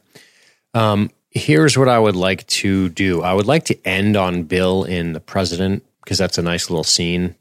[0.73, 3.21] Um, here's what I would like to do.
[3.21, 6.83] I would like to end on Bill in the president because that's a nice little
[6.83, 7.35] scene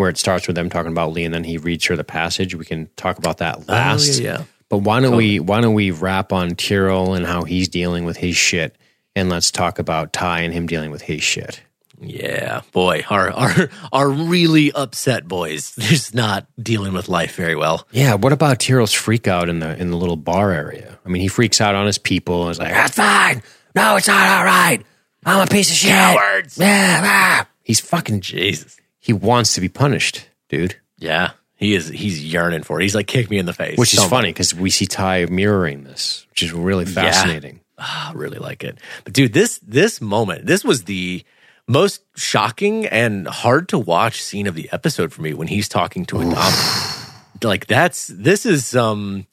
[0.00, 2.54] where it starts with them talking about Lee and then he reads her the passage.
[2.54, 4.18] We can talk about that last.
[4.18, 4.44] Oh, yeah, yeah.
[4.68, 8.16] But why don't we why don't we wrap on Tyrol and how he's dealing with
[8.16, 8.76] his shit
[9.14, 11.62] and let's talk about Tigh and him dealing with his shit.
[12.00, 17.86] Yeah, boy, our our our really upset boys just not dealing with life very well.
[17.90, 20.98] Yeah, what about Tyrol's freak out in the in the little bar area?
[21.04, 23.42] I mean, he freaks out on his people and is like, "That's fine.
[23.74, 24.82] No, it's not all right.
[25.26, 26.56] I'm a piece of shit." Cowards.
[26.56, 28.22] Yeah, ah." he's fucking.
[28.22, 28.78] Jesus.
[29.00, 30.76] He wants to be punished, dude.
[30.98, 31.88] Yeah, he is.
[31.88, 32.84] He's yearning for it.
[32.84, 35.26] He's like, kick me in the face, Which is So funny because we see Tigh
[35.26, 37.60] mirroring this, which is really fascinating.
[37.78, 38.78] Ah, I really like it.
[39.04, 41.24] But dude, this this moment, this was the
[41.66, 46.04] most shocking and hard to watch scene of the episode for me when he's talking
[46.06, 47.44] to Adama.
[47.44, 49.26] like that's this is some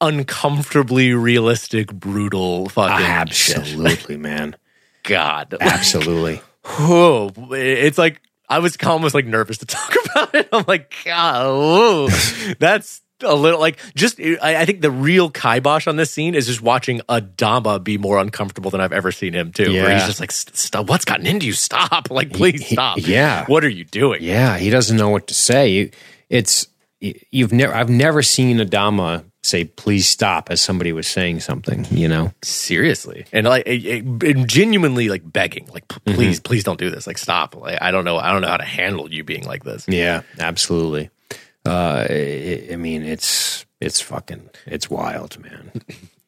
[0.00, 3.58] uncomfortably realistic, brutal fucking shit.
[3.58, 4.56] Absolutely, man.
[5.02, 5.54] God.
[5.60, 6.40] Absolutely.
[6.64, 7.30] Whoa.
[7.52, 8.20] It's like
[8.54, 10.48] I was almost like nervous to talk about it.
[10.52, 12.08] I'm like, God, whoa.
[12.60, 16.46] that's a little like just I, I think the real kibosh on this scene is
[16.46, 19.72] just watching Adama be more uncomfortable than I've ever seen him too.
[19.72, 21.52] Where he's just like, stop, what's gotten into you?
[21.52, 22.10] Stop.
[22.10, 22.98] Like, please he- stop.
[23.00, 23.44] yeah.
[23.46, 24.22] What are you doing?
[24.22, 25.90] Yeah, he doesn't know what to say.
[26.28, 26.68] It's
[27.00, 32.08] you've never I've never seen Adama say please stop as somebody was saying something, you
[32.08, 32.32] know.
[32.42, 33.26] Seriously.
[33.32, 36.14] And like it, it- and genuinely like begging, like, Mm-hmm.
[36.14, 37.06] please, please don't do this.
[37.06, 37.54] Like, stop.
[37.54, 38.18] Like, I don't know.
[38.18, 39.84] I don't know how to handle you being like this.
[39.88, 41.10] Yeah, absolutely.
[41.66, 45.70] Uh I, I mean, it's it's fucking it's wild, man.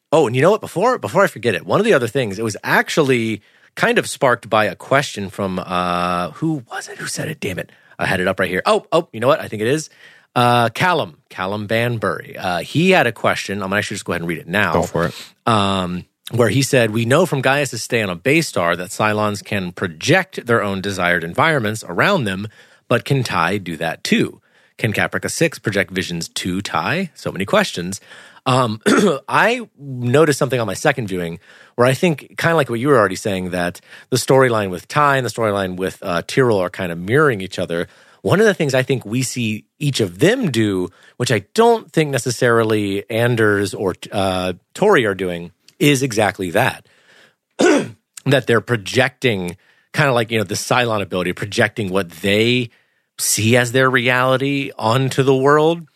[0.09, 0.61] Oh, and you know what?
[0.61, 3.41] Before before I forget it, one of the other things it was actually
[3.75, 6.97] kind of sparked by a question from uh who was it?
[6.97, 7.41] Who said it?
[7.41, 7.73] Damn it!
[7.99, 8.61] I had it up right here.
[8.65, 9.41] Oh, oh, you know what?
[9.41, 9.89] I think it is
[10.37, 12.37] uh Callum Callum Banbury.
[12.37, 13.61] Uh, he had a question.
[13.61, 14.73] I'm gonna actually just go ahead and read it now.
[14.73, 15.15] Go for it.
[15.45, 19.43] um, where he said, We know from Gaius' stay on a base star that Cylons
[19.43, 22.47] can project their own desired environments around them,
[22.87, 24.41] but can Tigh do that too?
[24.77, 27.09] Can Caprica 6 project visions to Tigh?
[27.15, 27.99] So many questions.
[28.45, 28.79] Um,
[29.27, 31.39] I noticed something on my second viewing
[31.75, 34.87] where I think, kind of like what you were already saying, that the storyline with
[34.87, 37.87] Tigh and the storyline with uh, Tyrol are kind of mirroring each other.
[38.27, 41.89] One of the things I think we see each of them do, which I don't
[41.89, 46.85] think necessarily Anders or uh, Tory are doing, is exactly that.
[47.57, 49.55] that they're projecting,
[49.93, 52.69] kind of like, you know, the Cylon ability, projecting what they
[53.17, 55.87] see as their reality onto the world.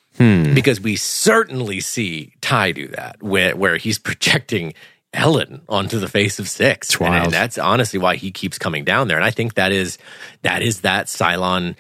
[0.53, 4.73] Because we certainly see Tigh do that, where, where he's projecting
[5.13, 6.95] Ellen onto the face of six.
[6.95, 9.17] And- and that's honestly why he keeps coming down there.
[9.17, 9.97] And I think that is
[10.43, 11.75] that is that Cylon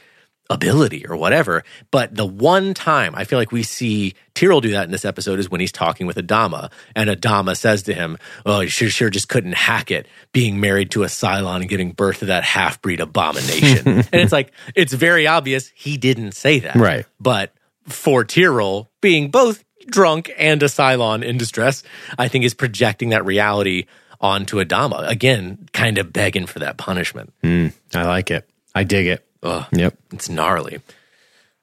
[0.51, 1.63] ability or whatever.
[1.89, 5.39] But the one time I feel like we see Tyrol do that in this episode
[5.39, 6.71] is when he's talking with Adama.
[6.95, 10.91] And Adama says to him, Oh, you sure, sure just couldn't hack it being married
[10.91, 13.87] to a Cylon and giving birth to that half breed abomination.
[13.87, 16.75] and it's like, it's very obvious he didn't say that.
[16.75, 17.05] Right.
[17.19, 17.53] But
[17.87, 21.83] for Tyrol, being both drunk and a Cylon in distress,
[22.17, 23.85] I think is projecting that reality
[24.19, 25.07] onto Adama.
[25.09, 27.33] Again, kind of begging for that punishment.
[27.41, 27.67] Hmm.
[27.93, 28.47] I like it.
[28.75, 29.25] I dig it.
[29.43, 29.65] Ugh.
[29.71, 29.97] Yep.
[30.13, 30.81] It's gnarly.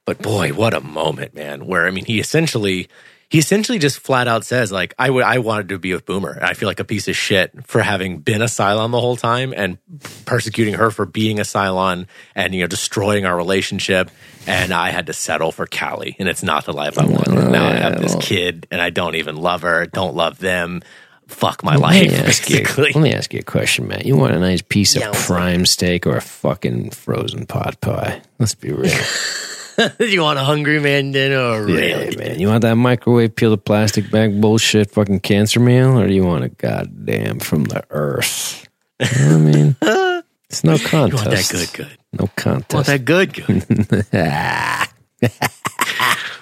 [0.04, 1.66] But boy, what a moment, man.
[1.66, 2.88] Where I mean he essentially
[3.30, 6.38] he essentially just flat out says, like, I would I wanted to be with Boomer.
[6.40, 9.52] I feel like a piece of shit for having been a Cylon the whole time
[9.54, 9.76] and
[10.24, 14.10] persecuting her for being a Cylon and you know destroying our relationship.
[14.46, 16.16] And I had to settle for Cally.
[16.18, 17.28] And it's not the life I want.
[17.28, 20.80] And now I have this kid and I don't even love her, don't love them.
[21.28, 22.92] Fuck my life, basically.
[22.92, 24.04] let me ask you a question, Matt.
[24.06, 28.22] You want a nice piece of Yeah, prime steak or a fucking frozen pot pie?
[28.38, 28.90] Let's be real.
[30.00, 32.16] you want a hungry man dinner or really?
[32.16, 32.40] Man.
[32.40, 36.24] You want that microwave peel the plastic bag bullshit fucking cancer meal, or do you
[36.24, 38.66] want a goddamn from the earth?
[39.00, 39.76] You know I mean?
[40.50, 41.24] It's no You contest.
[41.26, 41.98] want that good, good.
[42.14, 42.86] No Want contest.
[42.86, 43.62] that good, good.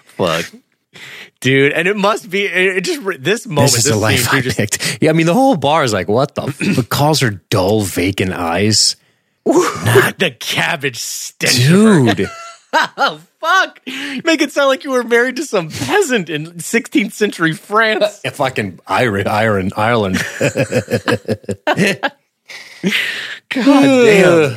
[0.04, 0.46] Fuck.
[1.46, 3.72] Dude, and it must be it just this moment.
[3.72, 4.98] this is the life scene, I just, picked.
[5.00, 6.42] Yeah, I mean the whole bar is like, what the?
[6.42, 8.96] f- calls her dull, vacant eyes,
[9.46, 11.54] Not the cabbage stench.
[11.54, 12.28] dude.
[12.98, 13.80] Oh fuck!
[13.86, 18.20] Make it sound like you were married to some peasant in 16th century France.
[18.32, 20.16] fucking Iron, Iron, Ireland.
[21.70, 22.12] God
[23.50, 24.56] damn.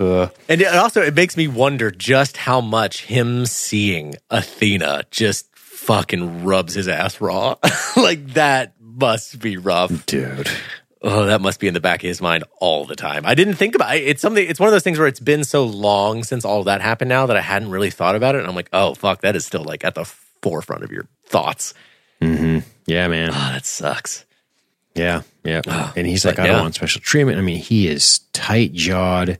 [0.00, 5.53] Uh, And it also it makes me wonder just how much him seeing Athena just
[5.84, 7.56] fucking rubs his ass raw.
[7.96, 10.06] like that must be rough.
[10.06, 10.48] dude.
[11.02, 13.26] Oh, that must be in the back of his mind all the time.
[13.26, 14.04] I didn't think about it.
[14.04, 16.80] It's something it's one of those things where it's been so long since all that
[16.80, 18.38] happened now that I hadn't really thought about it.
[18.38, 21.74] And I'm like, oh fuck, that is still like at the forefront of your thoughts.
[22.22, 22.60] Mm-hmm.
[22.86, 23.30] Yeah, man.
[23.30, 24.24] Oh, that sucks.
[24.94, 25.60] Yeah, yeah.
[25.66, 27.38] Ah, and he's like, I don't want special treatment.
[27.38, 29.38] I mean, he is tight jawed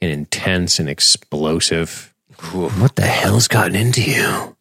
[0.00, 2.12] and intense and explosive.
[2.52, 4.53] What the hell's gotten into you?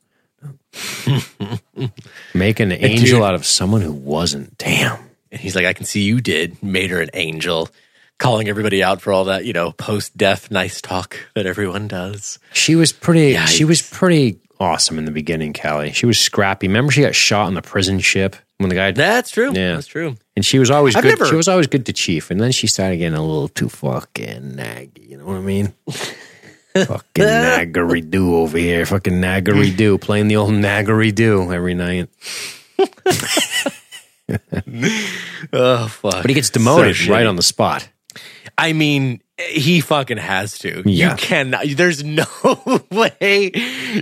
[2.33, 4.57] Make an angel dude- out of someone who wasn't.
[4.57, 4.99] Damn.
[5.31, 7.69] And he's like, I can see you did, made her an angel,
[8.19, 12.37] calling everybody out for all that, you know, post death nice talk that everyone does.
[12.53, 13.33] She was pretty.
[13.33, 13.47] Yikes.
[13.47, 15.91] She was pretty awesome in the beginning, Cally.
[15.91, 16.67] She was scrappy.
[16.67, 18.91] Remember, she got shot on the prison ship when the guy.
[18.91, 19.51] That's true.
[19.53, 19.73] Yeah.
[19.75, 20.15] That's true.
[20.35, 21.09] and she was always I've good.
[21.19, 23.69] never- She was always good to Chief, and then she started getting a little too
[23.69, 25.09] fucking naggy.
[25.09, 25.73] You know what I mean?
[26.75, 28.85] fucking naggery do over here.
[28.85, 29.97] Fucking naggery do.
[29.97, 32.09] Playing the old naggery do every night.
[35.51, 36.21] Oh fuck.
[36.21, 37.87] But he gets demoted So right on the spot.
[38.57, 40.83] I mean, he fucking has to.
[40.85, 41.11] Yeah.
[41.11, 41.65] You cannot.
[41.67, 42.25] There's no
[42.91, 43.51] way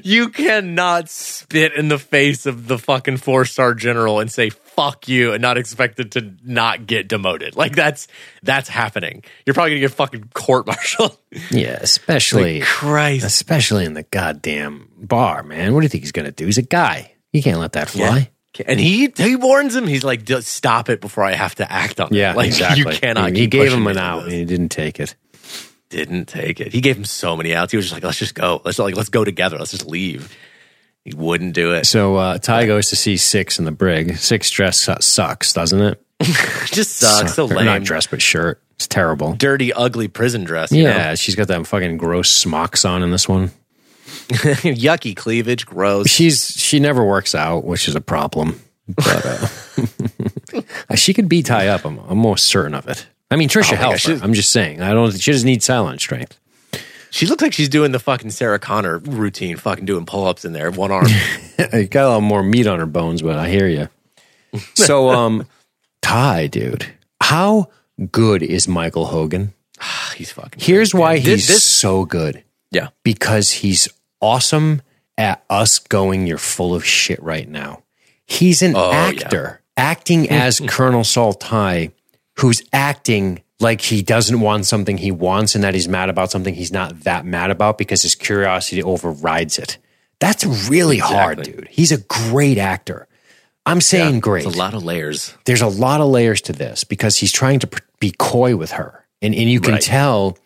[0.03, 4.49] you cannot spit in the face of the fucking four star general and say
[4.81, 7.55] "fuck you" and not expected to not get demoted.
[7.55, 8.07] Like that's
[8.43, 9.23] that's happening.
[9.45, 11.17] You're probably gonna get fucking court martialed.
[11.51, 13.25] Yeah, especially Christ.
[13.25, 15.73] especially in the goddamn bar, man.
[15.73, 16.45] What do you think he's gonna do?
[16.45, 17.13] He's a guy.
[17.31, 18.29] He can't let that fly.
[18.65, 19.87] And he he warns him.
[19.87, 22.79] He's like, "Stop it before I have to act on Yeah, it." Like exactly.
[22.93, 23.31] you cannot.
[23.31, 25.15] He, he gave him an out, and he didn't take it.
[25.89, 26.73] Didn't take it.
[26.73, 27.71] He gave him so many outs.
[27.71, 28.61] He was just like, "Let's just go.
[28.65, 29.57] Let's like let's go together.
[29.57, 30.35] Let's just leave."
[31.03, 31.85] He wouldn't do it.
[31.85, 34.17] So uh, Tigh goes to see Six in the brig.
[34.17, 36.01] Six dress sucks, doesn't it?
[36.65, 37.33] Just sucks.
[37.33, 37.65] So Or lame.
[37.65, 38.61] Not dress, but shirt.
[38.75, 39.33] It's terrible.
[39.33, 40.71] dirty, ugly prison dress.
[40.71, 43.51] Yeah, she's got that fucking gross smocks on in this one.
[44.31, 46.07] yucky cleavage, gross.
[46.07, 48.59] She's she never works out, which is a problem.
[48.87, 51.85] But uh, she could be Tigh up.
[51.85, 53.05] I'm, I'm most certain of it.
[53.29, 54.21] I mean, Tricia Oh Helfer.
[54.21, 54.81] I'm just saying.
[54.81, 55.11] I don't.
[55.11, 56.39] She doesn't need Cylon strength.
[57.11, 60.53] She looks like she's doing the fucking Sarah Connor routine, fucking doing pull ups in
[60.53, 61.05] there, one arm.
[61.89, 63.89] got a lot more meat on her bones, but I hear you.
[64.75, 65.45] So, um,
[66.01, 66.85] Tigh, dude,
[67.21, 67.69] how
[68.11, 69.53] good is Michael Hogan?
[70.15, 70.61] he's fucking.
[70.61, 72.43] Here's why he's this- so good.
[72.71, 73.87] Yeah, because he's
[74.21, 74.81] awesome
[75.17, 77.83] at us going, you're full of shit right now.
[78.25, 78.97] He's an Oh, yeah.
[78.97, 81.91] actor acting as Colonel Saul Tigh,
[82.39, 86.53] who's acting like he doesn't want something he wants and that he's mad about something
[86.53, 89.77] he's not that mad about because his curiosity overrides it.
[90.19, 91.67] That's really hard, dude.
[91.69, 93.07] He's a great actor.
[93.65, 95.35] I'm saying great It's a lot of layers.
[95.45, 99.05] there's a lot of layers to this because he's trying to be coy with her,
[99.21, 99.81] and and you can Right.
[99.81, 100.37] tell,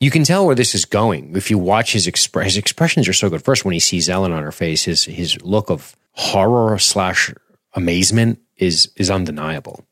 [0.00, 3.12] you can tell where this is going if you watch his expre- his expressions are
[3.12, 3.42] so good.
[3.44, 7.32] First, when he sees Ellen on her face, his his look of horror slash
[7.74, 9.84] amazement is is undeniable.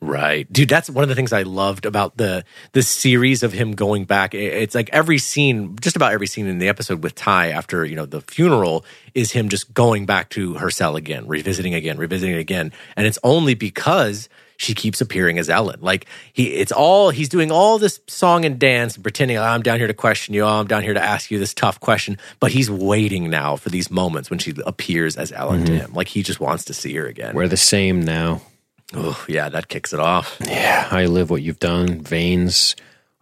[0.00, 0.50] Right.
[0.50, 4.06] Dude, that's one of the things I loved about the the series of him going
[4.06, 4.34] back.
[4.34, 7.96] It's like every scene, just about every scene in the episode with Tigh after, you
[7.96, 8.84] know, the funeral
[9.14, 12.72] is him just going back to her cell again, revisiting again, revisiting again.
[12.96, 15.80] And it's only because she keeps appearing as Ellen.
[15.82, 19.62] Like he it's all he's doing all this song and dance and pretending "Oh, I'm
[19.62, 22.16] down here to question you, oh, I'm down here to ask you this tough question,
[22.40, 25.80] but he's waiting now for these moments when she appears as Ellen to mm-hmm.
[25.80, 25.92] him.
[25.92, 27.34] Like he just wants to see her again.
[27.34, 28.40] We're the same now.
[28.94, 30.36] Oh, yeah, that kicks it off.
[30.44, 32.00] Yeah, I live what you've done.
[32.00, 32.74] Veins.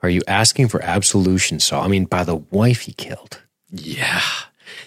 [0.03, 1.83] Are you asking for absolution, Saul?
[1.85, 3.43] I mean, by the wife he killed.
[3.71, 4.23] Yeah,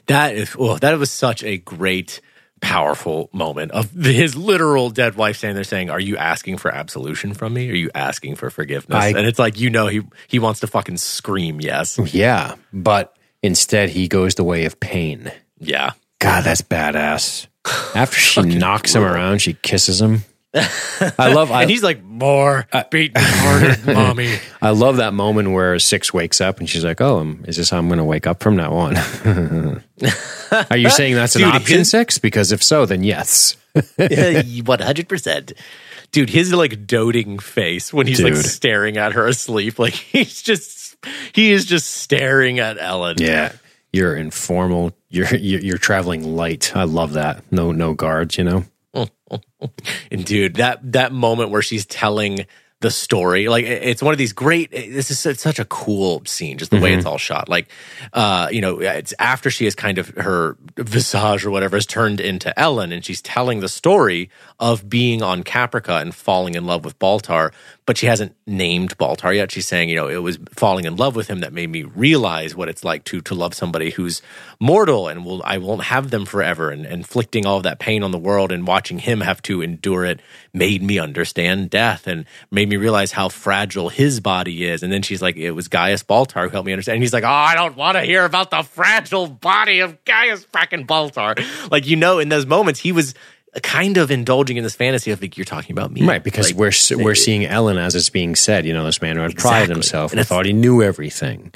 [0.07, 0.55] that is.
[0.57, 2.21] Oh, that was such a great,
[2.61, 7.33] powerful moment of his literal dead wife standing there saying, "Are you asking for absolution
[7.33, 7.69] from me?
[7.69, 10.67] Are you asking for forgiveness?" I- and it's like you know he he wants to
[10.67, 11.99] fucking scream yes.
[12.13, 15.31] Yeah, but instead he goes the way of pain.
[15.59, 17.47] Yeah, God, that's badass.
[17.93, 20.23] After she knocks him around, she kisses him.
[20.53, 25.51] I love I, and he's like, "More, beat me harder, mommy." I love that moment
[25.51, 28.03] where Six wakes up and she's like, "Oh, um, is this how I'm going to
[28.03, 28.97] wake up from now on?"
[30.69, 32.17] Are you saying that's an Dude, option his- six?
[32.17, 33.55] Because if so, then yes.
[34.65, 35.53] One hundred percent.
[36.11, 40.97] Dude, his like doting face when he's like staring at her asleep, like he's just
[41.33, 43.15] he is just staring at Ellen.
[43.19, 43.53] Yeah,
[43.93, 44.91] you're informal.
[45.09, 46.75] You're you're, you're traveling light.
[46.75, 47.49] I love that.
[47.51, 48.37] No no guards.
[48.37, 48.65] You know.
[48.93, 49.09] And
[50.25, 52.45] dude, that that moment where she's telling
[52.81, 53.47] the story.
[53.47, 54.71] Like it's one of these great.
[54.71, 57.47] This is such- a cool scene, just the way it's all shot.
[57.47, 57.67] Like,
[58.13, 62.19] uh, you know, it's after she is kind of her visage or whatever is turned
[62.19, 64.29] into Ellen, and she's telling the story
[64.59, 67.51] of being on Caprica and falling in love with Baltar,
[67.85, 69.51] but she hasn't named Baltar yet.
[69.51, 72.55] She's saying, you know, it was falling in love with him that made me realize
[72.55, 74.21] what it's like to to love somebody who's
[74.59, 78.11] mortal and will I won't have them forever, and inflicting all of that pain on
[78.11, 80.21] the world and watching him have to endure it
[80.53, 84.81] made me understand death and made me realize how fragile his body is.
[84.81, 86.95] And then she's like, it was Gaius Baltar who helped me understand.
[86.95, 90.45] And he's like, oh, I don't want to hear about the fragile body of Gaius
[90.47, 91.39] fracking Baltar.
[91.69, 93.13] Like, you know, in those moments, he was
[93.61, 96.03] kind of indulging in this fantasy of like, you're talking about me.
[96.05, 98.65] Right, because Like, we're we're seeing Ellen as it's being said.
[98.65, 99.73] You know, this man who had prided Exactly.
[99.75, 101.53] himself And and thought he knew everything.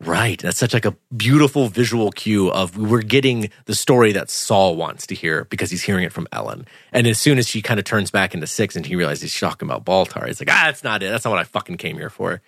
[0.00, 0.40] Right.
[0.40, 5.08] That's such like a beautiful visual cue of we're getting the story that Saul wants
[5.08, 6.66] to hear because he's hearing it from Ellen.
[6.92, 9.40] And as soon as she kind of turns back into six and he realizes he's
[9.40, 11.08] talking about Baltar, it's like, ah, that's not it.
[11.10, 12.40] That's not what I fucking came here for.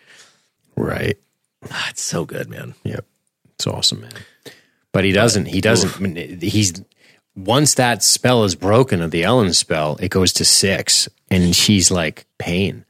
[0.76, 1.18] Right.
[1.70, 2.74] Ah, it's so good, man.
[2.84, 3.04] Yep.
[3.56, 4.12] It's awesome, man.
[4.92, 5.46] But he doesn't.
[5.46, 6.42] He doesn't.
[6.42, 6.82] He's
[7.36, 11.90] once that spell is broken of the Ellen spell, it goes to six, and she's
[11.90, 12.84] like, "Pain.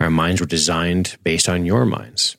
[0.00, 2.36] Our minds were designed based on your minds."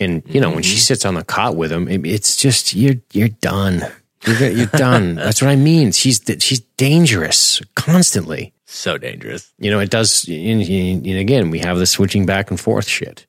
[0.00, 3.28] And you know, when she sits on the cot with him, it's just you're you're
[3.28, 3.82] done.
[4.26, 5.14] You're, you're done.
[5.16, 5.92] That's what I mean.
[5.92, 8.54] She's she's dangerous constantly.
[8.66, 9.52] So dangerous.
[9.58, 10.26] You know, it does.
[10.28, 13.24] And, and again, we have the switching back and forth shit.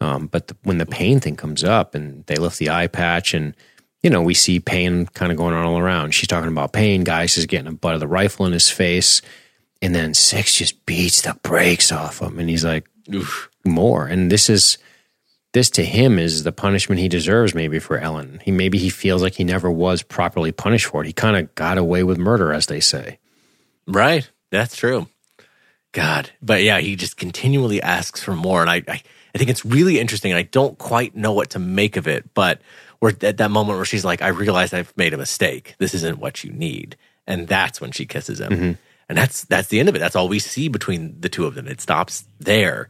[0.00, 3.34] Um, but the, when the pain thing comes up and they lift the eye patch
[3.34, 3.54] and,
[4.02, 6.14] you know, we see pain kind of going on all around.
[6.14, 7.04] She's talking about pain.
[7.04, 9.22] Gaius is getting a butt of the rifle in his face.
[9.80, 12.38] And then Six just beats the brakes off him.
[12.38, 13.48] And he's like, Oof.
[13.64, 14.06] more.
[14.06, 14.78] And this is,
[15.58, 18.40] this to him is the punishment he deserves maybe for Ellen.
[18.44, 21.08] He maybe he feels like he never was properly punished for it.
[21.08, 23.18] He kind of got away with murder, as they say.
[23.84, 24.30] Right.
[24.52, 25.08] That's true.
[25.90, 26.30] God.
[26.40, 28.60] But yeah, he just continually asks for more.
[28.60, 29.02] And I, I,
[29.34, 30.30] I think it's really interesting.
[30.30, 32.32] And I don't quite know what to make of it.
[32.34, 32.60] But
[33.00, 35.74] we're at that moment where she's like, I realize I've made a mistake.
[35.78, 36.96] This isn't what you need.
[37.26, 38.52] And that's when she kisses him.
[38.52, 38.72] Mm-hmm.
[39.08, 39.98] And that's that's the end of it.
[39.98, 41.66] That's all we see between the two of them.
[41.66, 42.88] It stops there.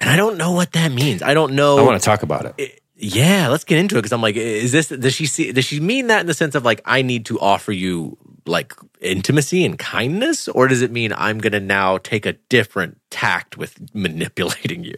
[0.00, 1.22] And I don't know what that means.
[1.22, 1.78] I don't know.
[1.78, 2.82] I want to talk about it.
[2.98, 5.80] Yeah, let's get into it because I'm like, is this does she see does she
[5.80, 8.16] mean that in the sense of like I need to offer you
[8.46, 13.58] like intimacy and kindness, or does it mean I'm gonna now take a different tact
[13.58, 14.94] with manipulating you?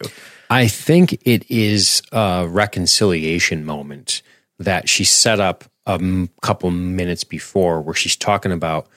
[0.49, 4.21] I think it is a reconciliation moment
[4.59, 8.87] that she set up a m- couple minutes before where she's talking about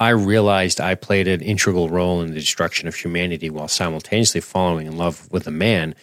[0.00, 4.86] I realized I played an integral role in the destruction of humanity while simultaneously falling
[4.86, 5.94] in love with a man.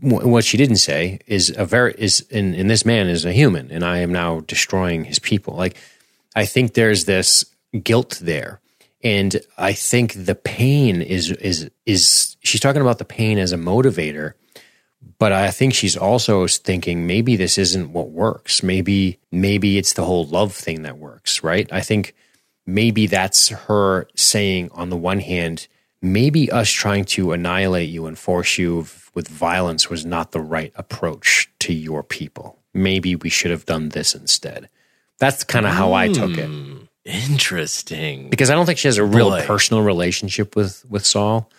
[0.00, 3.70] What she didn't say is a very is in, in this man is a human,
[3.70, 5.54] and I am now destroying his people.
[5.54, 5.76] Like
[6.34, 7.44] I think there's this
[7.82, 8.60] guilt there.
[9.02, 13.58] And I think the pain is is is she's talking about the pain as a
[13.58, 14.32] motivator,
[15.18, 18.62] but I think she's also thinking maybe this isn't what works.
[18.62, 21.70] Maybe maybe it's the whole love thing that works, right?
[21.70, 22.14] I think
[22.66, 25.66] maybe that's her saying on the one hand,
[26.02, 30.72] maybe us trying to annihilate you and force you with violence was not the right
[30.74, 32.58] approach to your people.
[32.72, 34.68] Maybe we should have done this instead.
[35.18, 36.50] That's kind of how I took it
[37.04, 38.30] Interesting.
[38.30, 39.44] because I don't think she has a real Boy.
[39.46, 41.50] personal relationship with with Saul.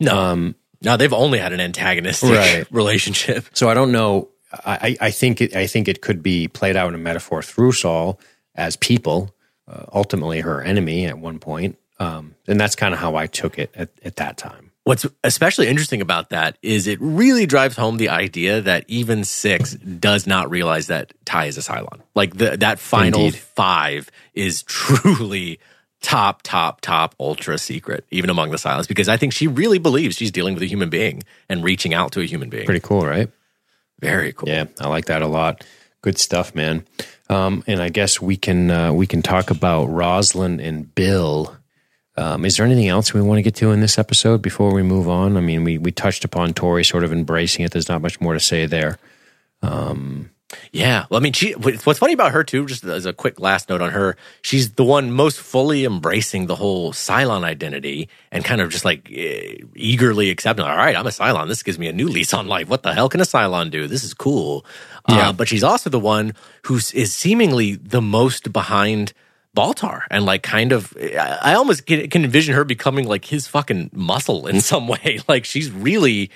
[0.00, 2.66] No, Um, no, they've only had an antagonistic Right.
[2.70, 3.46] relationship.
[3.52, 4.28] so I don't know.
[4.64, 7.42] I, I I think it, I think it could be played out in a metaphor
[7.42, 8.20] through Saul
[8.54, 9.33] as people,
[9.68, 13.58] uh, ultimately her enemy at one point, um, and that's kind of how I took
[13.58, 14.72] it at, at that time.
[14.84, 19.72] What's especially interesting about that is it really drives home the idea that even six
[19.98, 22.00] does not realize that Tigh is a Cylon.
[22.14, 23.38] Like the, that final Indeed.
[23.38, 25.58] five is truly
[26.02, 30.16] top, top, top ultra secret, even among the Cylons, because I think she really believes
[30.16, 32.66] she's dealing with a human being and reaching out to a human being.
[32.66, 33.30] Pretty cool, right?
[34.00, 34.50] Very cool.
[34.50, 35.64] Yeah, I like that a lot.
[36.04, 36.84] Good stuff, man.
[37.30, 41.56] Um, and I guess we can uh, we can talk about Roslin and Bill.
[42.18, 44.82] Um, is there anything else we want to get to in this episode before we
[44.82, 45.38] move on?
[45.38, 47.70] I mean, we we touched upon Tory sort of embracing it.
[47.70, 48.98] There's not much more to say there.
[50.72, 51.06] Yeah.
[51.08, 53.80] Well, I mean, she, what's funny about her too, just as a quick last note
[53.80, 58.70] on her, she's the one most fully embracing the whole Cylon identity and kind of
[58.70, 61.48] just like eh, eagerly accepting, all right, I'm a Cylon.
[61.48, 62.68] This gives me a new lease on life.
[62.68, 63.86] What the hell can a Cylon do?
[63.86, 64.64] This is cool.
[65.08, 65.30] Yeah.
[65.30, 69.12] Uh, but she's also the one who is seemingly the most behind
[69.54, 73.90] Baltar and like kind of, I I almost can envision her becoming like his fucking
[73.92, 75.20] muscle in some way.
[75.28, 76.30] Like she's really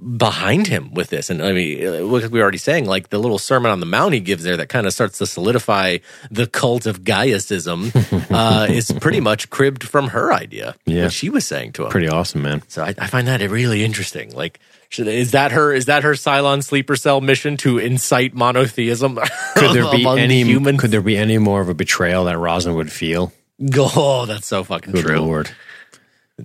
[0.00, 1.30] behind him with this.
[1.30, 4.14] And I mean, like we were already saying, like the little sermon on the mount
[4.14, 5.98] he gives there that kind of starts to solidify
[6.30, 7.92] the cult of Gaiusism
[8.30, 10.76] uh, is pretty much cribbed from her idea.
[10.86, 11.04] Yeah.
[11.04, 11.90] What she was saying to him.
[11.90, 12.62] Pretty awesome, man.
[12.68, 14.34] So I, I find that really interesting.
[14.34, 15.72] Like, should, is that her?
[15.72, 19.18] Is that her Cylon sleeper cell mission to incite monotheism?
[19.56, 20.80] Could there be any humans?
[20.80, 23.32] could there be any more of a betrayal that Roslin would feel?
[23.60, 25.18] Oh, that's so fucking Good true.
[25.18, 25.50] lord.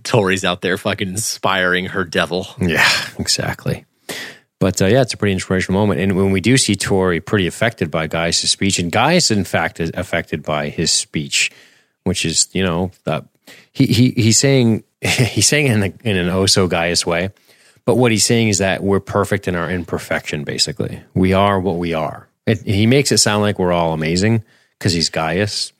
[0.01, 2.47] Tory's out there fucking inspiring her devil.
[2.59, 2.89] Yeah,
[3.19, 3.85] exactly.
[4.59, 5.99] But uh, yeah, it's a pretty inspirational moment.
[5.99, 9.79] And when we do see Tori pretty affected by Gaius' speech, and Gaius, in fact,
[9.79, 11.51] is affected by his speech,
[12.05, 13.21] which is, you know, uh,
[13.71, 17.31] he, he he's saying he's saying in, a, in an oh so Gaius way.
[17.85, 21.01] But what he's saying is that we're perfect in our imperfection, basically.
[21.13, 22.29] We are what we are.
[22.45, 24.43] It, he makes it sound like we're all amazing
[24.79, 25.73] because he's Gaius.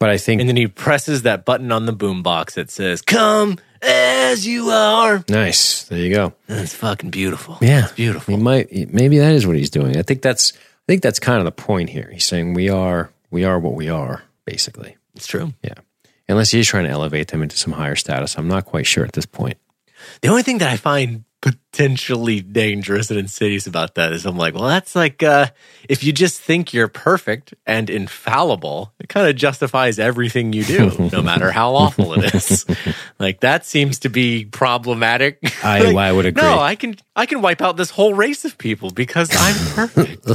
[0.00, 3.58] But I think And then he presses that button on the boombox that says, Come
[3.82, 5.22] as you are.
[5.28, 5.84] nice.
[5.84, 6.32] There you go.
[6.46, 7.58] That's fucking beautiful.
[7.60, 8.34] Yeah, It's beautiful.
[8.36, 9.96] He might maybe that is what he's doing.
[9.98, 12.08] I think that's I think that's kind of the point here.
[12.12, 14.96] He's saying we are we are what we are, basically.
[15.14, 15.52] It's true.
[15.62, 15.74] Yeah.
[16.28, 18.36] Unless he's trying to elevate them into some higher status.
[18.38, 19.58] I'm not quite sure at this point.
[20.22, 24.54] The only thing that I find potentially dangerous and insidious about that is I'm like,
[24.54, 25.46] well, that's like uh,
[25.88, 30.90] if you just think you're perfect and infallible, it kind of justifies everything you do,
[31.12, 32.66] no matter how awful it is.
[33.18, 35.38] like that seems to be problematic.
[35.64, 36.42] I- Like, I would agree.
[36.42, 40.26] No, I can I can wipe out this whole race of people because I'm perfect.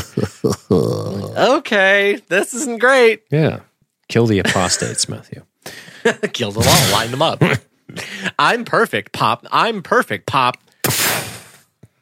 [0.71, 3.23] okay, this isn't great.
[3.31, 3.59] Yeah.
[4.07, 5.43] Kill the apostates, Matthew.
[6.33, 7.41] Kill them all, line them up.
[8.37, 9.45] I'm perfect, Pop.
[9.51, 10.57] I'm perfect, Pop.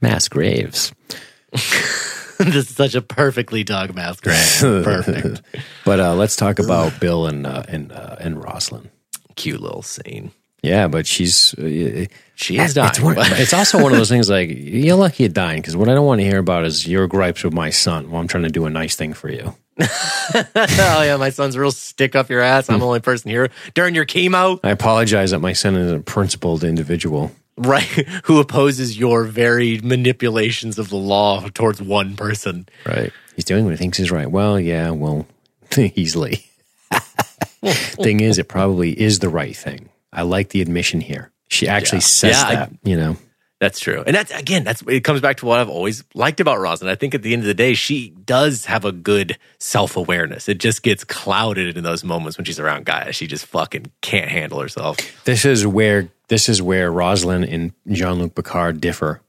[0.04, 0.94] Mass graves.
[1.52, 4.60] this is such a perfectly dog mass grave.
[4.84, 5.42] Perfect.
[5.86, 8.92] But uh, let's talk about Bill and uh, and uh, and Roslin.
[9.38, 10.34] Cute little scene.
[10.62, 12.90] Yeah, but she's uh, She is dying.
[12.90, 15.88] It's, one, it's also one of those things like you're lucky at dying because what
[15.88, 18.44] I don't want to hear about is your gripes with my son while I'm trying
[18.44, 19.56] to do a nice thing for you.
[19.80, 22.70] oh yeah, my son's real stick up your ass.
[22.70, 26.02] I'm the only person here during your chemo, I apologize that my son is a
[26.02, 27.32] principled individual.
[27.58, 27.84] Right?
[28.26, 32.68] Who opposes your very manipulations of the law towards one person?
[32.86, 33.12] Right.
[33.36, 34.30] He's doing what he thinks is right.
[34.30, 35.26] Well, yeah, well,
[35.78, 36.46] easily.
[37.64, 39.90] thing is, it probably is the right thing.
[40.12, 41.32] I like the admission here.
[41.48, 42.02] She actually Yeah.
[42.06, 43.18] says Yeah, I- that, you know.
[43.64, 44.04] That's true.
[44.06, 46.90] And that's again, that's it comes back to what I've always liked about Roslin.
[46.90, 50.50] I think at the end of the day, she does have a good self awareness.
[50.50, 53.16] It just gets clouded in those moments when she's around guys.
[53.16, 54.98] She just fucking can't handle herself.
[55.24, 59.22] This is where this is where Roslin and Jean Luc Picard differ,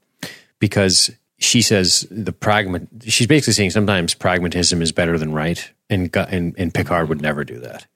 [0.59, 2.85] because she says the pragma.
[3.05, 7.45] She's basically saying sometimes pragmatism is better than right, and and, and Picard would never
[7.45, 7.87] do that.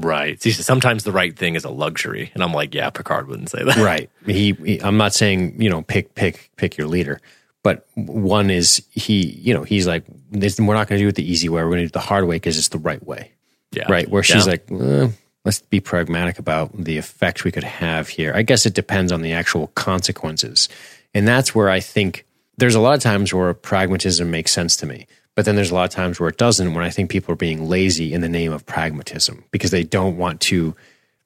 [0.00, 0.40] Right.
[0.40, 2.30] See, sometimes the right thing is a luxury.
[2.34, 3.76] And I'm like, yeah, Picard wouldn't say that.
[3.76, 4.10] Right.
[4.26, 4.78] He, he.
[4.80, 7.20] I'm not saying you know pick pick pick your leader,
[7.62, 9.26] but one is he.
[9.26, 11.62] You know he's like this, we're not going to do it the easy way.
[11.62, 13.32] We're going to do it the hard way because it's the right way.
[13.72, 13.84] Yeah.
[13.90, 14.08] right?
[14.08, 14.52] Where she's Yeah.
[14.52, 15.08] like, eh,
[15.44, 18.32] let's be pragmatic about the effect we could have here.
[18.34, 20.68] I guess it depends on the actual consequences.
[21.14, 22.24] And that's where I think
[22.56, 25.06] there's a lot of times where pragmatism makes sense to me.
[25.38, 27.36] But then there's a lot of times where it doesn't, when I think people are
[27.36, 30.74] being lazy in the name of pragmatism because they don't want to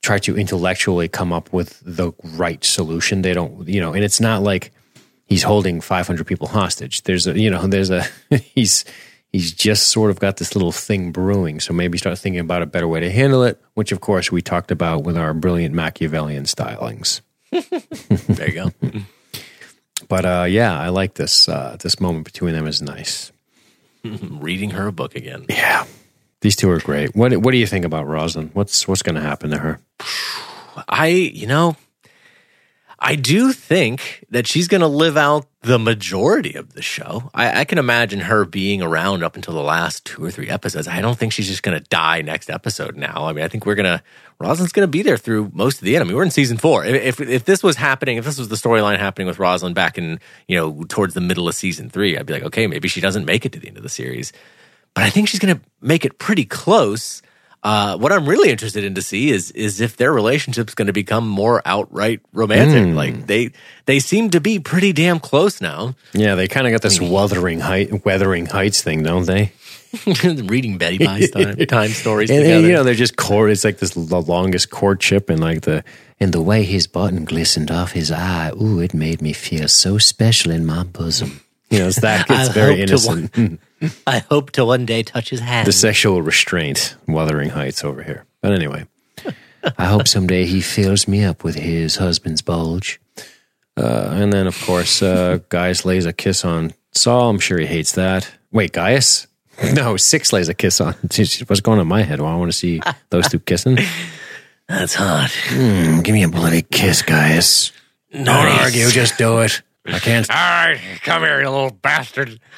[0.02, 3.22] try to intellectually come up with the right solution.
[3.22, 4.70] They don't, you know, and it's not like
[5.24, 7.04] he's holding 500 people hostage.
[7.04, 8.04] There's a, you know, there's a,
[8.54, 8.84] he's,
[9.30, 11.58] he's just sort of got this little thing brewing.
[11.58, 14.42] So maybe start thinking about a better way to handle it, which of course we
[14.42, 17.22] talked about with our brilliant Machiavellian stylings.
[18.28, 18.72] There you go.
[20.08, 21.48] But uh, yeah, I like this.
[21.48, 23.31] Uh, this moment between them is nice.
[24.40, 25.46] Reading her a book again.
[25.48, 25.86] Yeah,
[26.40, 27.14] these two are great.
[27.14, 28.50] What What do you think about Roslin?
[28.52, 29.80] What's What's going to happen to her?
[30.88, 31.76] I, you know,
[33.04, 37.30] I do think that she's going to live out the majority of the show.
[37.34, 40.86] I, I can imagine her being around up until the last two or three episodes.
[40.86, 43.24] I don't think she's just going to die next episode now.
[43.24, 44.02] I mean, I think we're going to,
[44.38, 46.04] Roslin's going to be there through most of the end.
[46.04, 46.84] I mean, we're in season four.
[46.84, 50.20] If, if, this was happening, if this was the storyline happening with Roslin back in,
[50.46, 53.24] you know, towards the middle of season three, I'd be like, okay, maybe she doesn't
[53.24, 54.32] make it to the end of the series.
[54.94, 57.20] But I think she's going to make it pretty close.
[57.64, 60.92] Uh, what I'm really interested in to see is is if their relationship's going to
[60.92, 62.94] become more outright romantic.
[62.94, 63.52] Like they
[63.86, 65.94] they seem to be pretty damn close now.
[66.12, 69.52] Yeah, they kind of got this wuthering height, weathering heights thing, don't they?
[70.24, 72.56] Reading Betty Pie's time, time stories And, together.
[72.58, 73.50] and, you know, they're just court.
[73.50, 75.84] It's like this the longest courtship, and like the
[76.18, 78.50] and the way his button glistened off his eye.
[78.60, 81.40] Ooh, it made me feel so special in my bosom.
[81.72, 82.26] You know, it's that.
[82.28, 83.58] It's very innocent.
[84.06, 85.66] I hope to one day touch his hand.
[85.66, 88.24] the sexual restraint, Wuthering Heights over here.
[88.40, 88.86] But anyway,
[89.78, 93.00] I hope someday he fills me up with his husband's bulge.
[93.76, 97.30] Uh, and then, of course, uh, Gaius lays a kiss on Saul.
[97.30, 98.30] I'm sure he hates that.
[98.50, 99.26] Wait, Gaius?
[99.74, 100.94] No, Six lays a kiss on.
[101.02, 102.20] What's going on in my head?
[102.20, 102.80] Well, I want to see
[103.10, 103.78] those two kissing.
[104.68, 105.28] That's hot.
[105.48, 107.70] Mm, give me a bloody kiss, Gaius.
[108.12, 108.60] Don't Nice.
[108.64, 109.60] argue, just do it.
[109.86, 110.30] I can't.
[110.30, 112.40] All right, come here, you little bastard.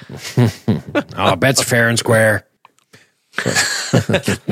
[1.17, 2.47] Oh, bet's fair and square.
[3.37, 4.47] Just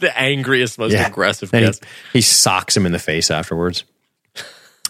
[0.00, 1.80] the angriest, most aggressive Then he- kiss.
[2.12, 3.84] He, socks him in the face afterwards.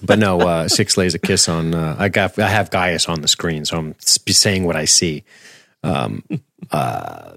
[0.02, 1.74] But no, uh, Six lays a kiss on.
[1.74, 2.38] Uh, I got.
[2.38, 5.24] I have Gaius on the screen, so I'm saying what I see.
[5.82, 6.22] Um,
[6.70, 7.32] uh,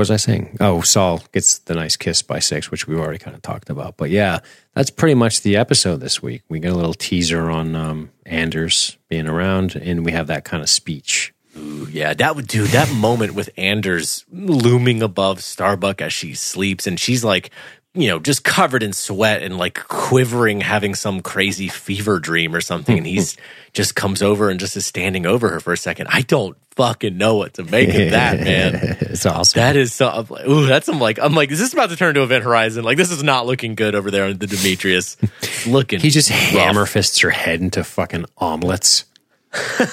[0.00, 0.56] was I saying?
[0.60, 3.96] Oh, Saul gets the nice kiss by Six, which we've already kind of talked about.
[3.96, 4.40] But yeah,
[4.74, 6.42] that's pretty much the episode this week.
[6.48, 10.62] We get a little teaser on um, Anders being around, and we have that kind
[10.62, 11.34] of speech.
[11.54, 16.98] Yeah, that would do that moment with Anders looming above Starbuck as she sleeps, and
[16.98, 17.50] she's like,
[17.94, 22.60] you know, just covered in sweat and like quivering, having some crazy fever dream or
[22.60, 22.96] something.
[22.96, 23.36] And he's
[23.72, 26.06] just comes over and just is standing over her for a second.
[26.08, 28.74] I don't fucking know what to make of that, man.
[29.00, 29.58] it's awesome.
[29.58, 30.08] That is so.
[30.08, 30.88] I'm like, Ooh, that's.
[30.88, 31.18] I'm like.
[31.18, 31.50] I'm like.
[31.50, 32.84] Is this about to turn into Event Horizon?
[32.84, 35.16] Like, this is not looking good over there on the Demetrius.
[35.66, 36.00] Looking.
[36.00, 36.38] He just rough.
[36.38, 39.04] hammer fists her head into fucking omelets.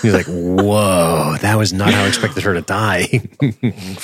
[0.03, 3.07] He's like, whoa, that was not how I expected her to die.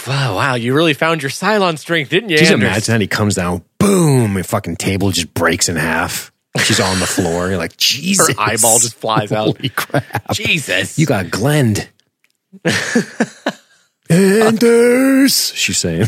[0.08, 2.38] Wow, wow, you really found your Cylon strength, didn't you?
[2.38, 2.68] Just Anders?
[2.68, 6.32] imagine that he comes down, boom, and fucking table just breaks in half.
[6.64, 7.48] She's on the floor.
[7.50, 8.28] You're like, Jesus.
[8.30, 9.56] Her eyeball just flies out.
[9.58, 10.32] Holy crap.
[10.34, 10.98] Jesus.
[11.00, 11.88] You got Glend.
[14.10, 16.08] Anders, she's saying.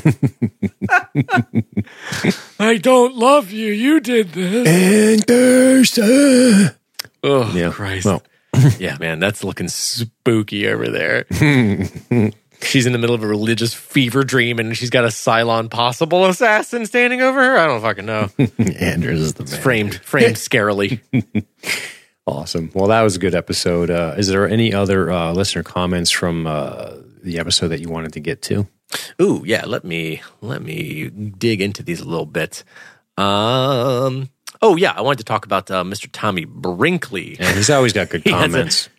[2.60, 3.72] I don't love you.
[3.72, 4.68] You did this.
[4.68, 5.98] Anders.
[7.24, 7.72] Oh, Yeah.
[7.72, 8.06] Christ.
[8.06, 8.22] Well,
[8.80, 11.26] yeah, man, that's looking spooky over there.
[12.62, 16.26] she's in the middle of a religious fever dream and she's got a Cylon possible
[16.26, 17.58] assassin standing over her.
[17.58, 18.30] I don't fucking know.
[18.80, 19.62] Anders is the man.
[19.62, 21.02] framed, framed scarily.
[22.28, 22.72] Awesome.
[22.74, 23.92] Well, that was a good episode.
[23.92, 28.14] Uh, is there any other uh, listener comments from uh, the episode that you wanted
[28.14, 28.68] to get to?
[29.22, 29.66] Ooh, yeah.
[29.66, 32.64] Let me let me dig into these a little bit.
[33.18, 34.30] Um.
[34.62, 36.08] Oh yeah, I wanted to talk about uh, Mr.
[36.12, 37.38] Tommy Brinkley.
[37.40, 38.90] And he's always got good He a- comments.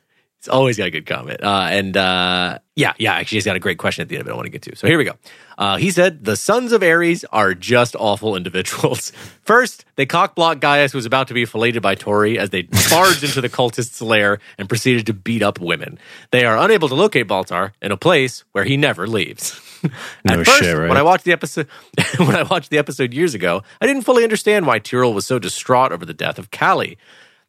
[0.40, 1.42] He's always got a good comment.
[1.42, 4.28] Uh, and uh, yeah, yeah, actually, he's got a great question at the end of
[4.28, 4.76] it I want to get to.
[4.76, 5.14] So here we go.
[5.56, 9.10] Uh, he said, The sons of Ares are just awful individuals.
[9.42, 13.24] First, they cockblocked Gaius, who was about to be filleted by Tory, as they barged
[13.24, 15.98] into the cultist's lair and proceeded to beat up women.
[16.30, 19.58] They are unable to locate Baltar in a place where he never leaves.
[19.84, 19.90] At
[20.24, 20.88] No first, shit, right?
[20.88, 21.68] when I watched the episode,
[22.18, 25.38] when I watched the episode years ago, I didn't fully understand why Tyrol was so
[25.38, 26.98] distraught over the death of Cally.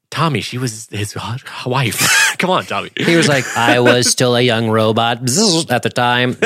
[0.09, 1.15] Tommy, she was his
[1.65, 2.35] wife.
[2.37, 2.91] Come on, Tommy.
[2.97, 6.37] He was like, I was still a young robot at the time.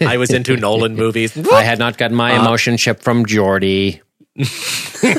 [0.00, 1.36] I was into Nolan movies.
[1.50, 4.00] I had not gotten my uh, emotion chip from Geordi.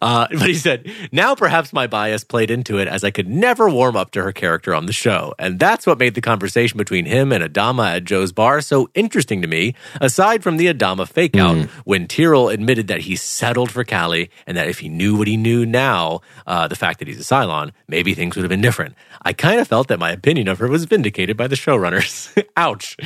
[0.00, 3.68] Uh, but he said, now perhaps my bias played into it as I could never
[3.68, 5.34] warm up to her character on the show.
[5.38, 9.42] And that's what made the conversation between him and Adama at Joe's bar so interesting
[9.42, 13.84] to me, aside from the Adama fake out, when Tyrol admitted that he settled for
[13.84, 17.20] Cally and that if he knew what he knew now, uh, the fact that he's
[17.20, 18.94] a Cylon, maybe things would have been different.
[19.22, 22.42] I kind of felt that my opinion of her was vindicated by the showrunners.
[22.56, 22.96] Ouch.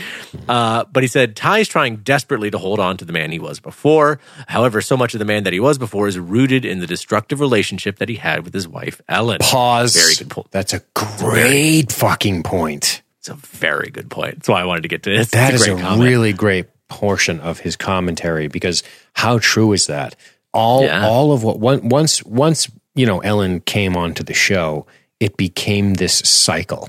[0.48, 3.60] Uh, but he said, Tigh's trying desperately to hold on to the man he was
[3.60, 4.20] before.
[4.48, 7.38] However, so much of the man that he was before is rooted in the destructive
[7.40, 9.38] relationship that he had with his wife, Ellen.
[9.40, 9.94] Pause.
[9.94, 10.50] Very good point.
[10.50, 13.02] That's a great fucking point.
[13.20, 14.36] It's a very good point.
[14.36, 15.30] That's why I wanted to get to this.
[15.30, 18.82] That is a a really great portion of his commentary because
[19.12, 20.16] how true is that?
[20.54, 21.06] All Yeah.
[21.06, 24.86] all of what once once you know Ellen came onto the show,
[25.20, 26.88] it became this cycle,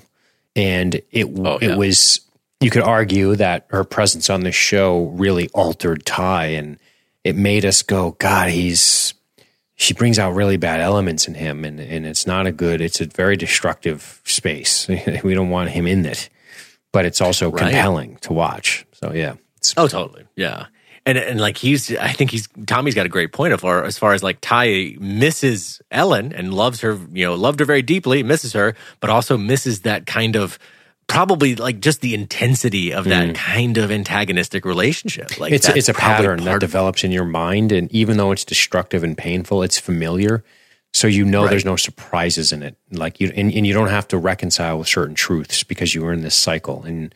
[0.56, 1.72] and it Oh, yeah.
[1.74, 2.22] it was
[2.62, 6.78] you could argue that her presence on the show really altered Tigh, and
[7.24, 9.14] it made us go, God, he's
[9.76, 12.82] she brings out really bad elements in him, and and it's not a good.
[12.82, 14.88] It's a very destructive space.
[15.24, 16.30] we don't want him in it,
[16.92, 17.64] but it's also Right.
[17.64, 18.86] compelling to watch.
[18.94, 19.36] So yeah,
[19.78, 20.26] Oh, totally.
[20.36, 20.66] Yeah.
[21.06, 23.98] And and like he's I think he's Tommy's got a great point of far as
[23.98, 28.22] far as like Tigh misses Ellen and loves her, you know, loved her very deeply,
[28.22, 30.60] misses her, but also misses that kind of
[31.10, 35.38] probably like just the intensity of that kind of antagonistic relationship.
[35.38, 35.56] Like Mm.
[35.56, 39.18] it's it's a pattern that develops in your mind, and even though it's destructive and
[39.18, 40.44] painful, it's familiar.
[40.94, 41.50] So you know Right.
[41.52, 42.76] there's no surprises in it.
[42.92, 46.14] Like you and, and you don't have to reconcile with certain truths because you are
[46.14, 46.84] in this cycle.
[46.84, 47.14] And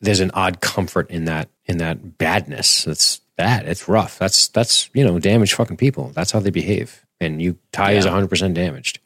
[0.00, 2.84] there's an odd comfort in that in that badness.
[2.84, 3.66] That's bad.
[3.66, 4.18] It's rough.
[4.18, 6.12] That's that's you know damaged fucking people.
[6.14, 7.04] That's how they behave.
[7.20, 8.10] And you Tigh is Yeah.
[8.12, 9.00] 100 percent damaged.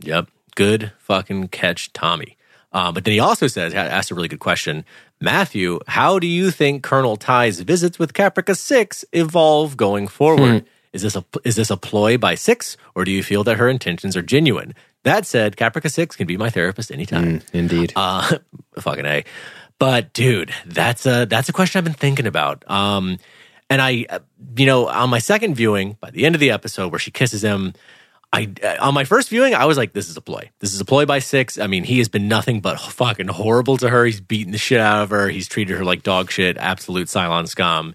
[0.00, 0.28] Yep.
[0.54, 2.36] Good fucking catch, Tommy.
[2.72, 4.84] Uh, but then he also says, asked a really good question.
[5.20, 10.66] Matthew, how do you think Colonel Tigh's visits with Caprica 6 evolve going forward?
[10.92, 13.68] Is this a is this a ploy by Six, or do you feel that her
[13.68, 14.74] intentions are genuine?
[15.04, 17.42] That said, Caprica Six can be my therapist anytime.
[17.52, 17.92] Indeed.
[17.94, 18.38] Uh,
[18.80, 19.24] fucking a.
[19.78, 22.68] But dude, that's a that's a question I've been thinking about.
[22.70, 23.18] Um,
[23.70, 24.20] and I, uh,
[24.56, 27.44] you know, on my second viewing, by the end of the episode where she kisses
[27.44, 27.74] him,
[28.32, 30.50] I uh, on my first viewing, I was like, this is a ploy.
[30.60, 31.58] This is a ploy by six.
[31.58, 34.04] I mean, he has been nothing but fucking horrible to her.
[34.04, 35.28] He's beaten the shit out of her.
[35.28, 37.94] He's treated her like dog shit, absolute Cylon scum.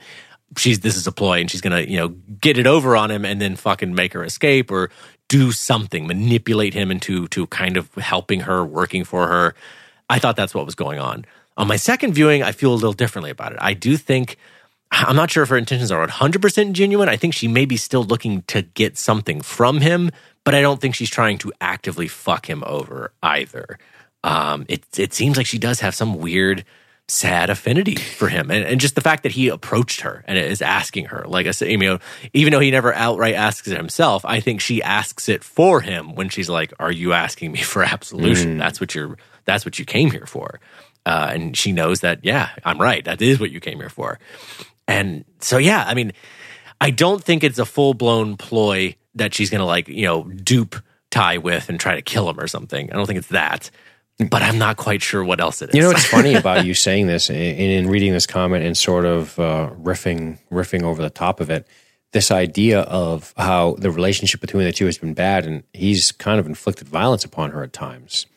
[0.57, 3.25] She's this is a ploy, and she's gonna, you know, get it over on him
[3.25, 4.89] and then fucking make her escape or
[5.29, 9.55] do something, manipulate him into to kind of helping her, working for her.
[10.09, 11.25] I thought that's what was going on.
[11.57, 13.59] On my second viewing, I feel a little differently about it.
[13.61, 14.37] I do think
[14.93, 17.09] I'm not sure if her intentions are 100% genuine.
[17.09, 20.11] I think she may be still looking to get something from him,
[20.43, 23.79] but I don't think she's trying to actively fuck him over either.
[24.23, 26.63] Um, it, it seems like she does have some weird,
[27.07, 28.51] sad affinity for him.
[28.51, 31.51] And, and just the fact that he approached her and is asking her, like I
[31.51, 31.99] said, you know,
[32.31, 36.13] even though he never outright asks it himself, I think she asks it for him
[36.15, 38.57] when she's like, Are you asking me for absolution?
[38.57, 40.59] That's what you're, that's what you came here for.
[41.05, 43.03] Uh, and she knows that, yeah, I'm right.
[43.03, 44.19] That is what you came here for.
[44.87, 46.11] And so, yeah, I mean,
[46.81, 50.23] I don't think it's a full blown ploy that she's going to like, you know,
[50.23, 50.75] dupe
[51.11, 52.91] Tigh with and try to kill him or something.
[52.91, 53.69] I don't think it's that.
[54.29, 55.75] But I'm not quite sure what else it is.
[55.75, 59.05] You know what's funny about you saying this and in reading this comment and sort
[59.05, 61.67] of uh, riffing riffing over the top of it,
[62.11, 66.39] this idea of how the relationship between the two has been bad, and he's kind
[66.39, 68.27] of inflicted violence upon her at times.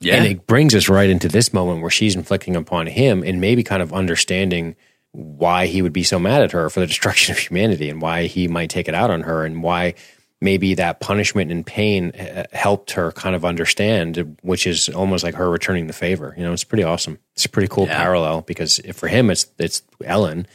[0.00, 0.16] yeah.
[0.16, 3.62] And it brings us right into this moment where she's inflicting upon him and maybe
[3.62, 4.74] kind of understanding
[5.12, 8.26] why he would be so mad at her for the destruction of humanity and why
[8.26, 9.94] he might take it out on her and why
[10.40, 15.34] maybe that punishment and pain uh, helped her kind of understand, which is almost like
[15.36, 16.34] her returning the favor.
[16.36, 17.18] You know, it's pretty awesome.
[17.34, 17.96] It's a pretty cool Yeah.
[17.96, 20.46] parallel because if for him it's it's Ellen,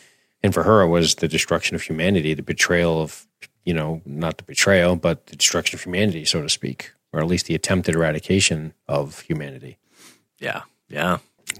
[0.43, 3.25] and for her it was the destruction of humanity, the betrayal of
[3.63, 7.27] you know not the betrayal, but the destruction of humanity, so to speak, or at
[7.27, 9.77] least the attempted eradication of humanity.
[10.39, 10.63] yeah.
[10.89, 11.17] Yeah.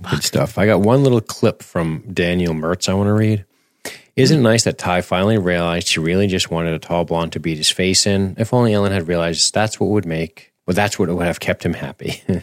[0.10, 0.58] Good stuff.
[0.58, 3.46] I got one little clip from Daniel Mertz I want to read.
[4.16, 7.40] Isn't it nice that Tigh finally realized she really just wanted a tall blonde to
[7.40, 8.36] beat his face in?
[8.38, 11.64] If only Ellen had realized that's what would make, well, that's what would have kept
[11.64, 12.22] him happy.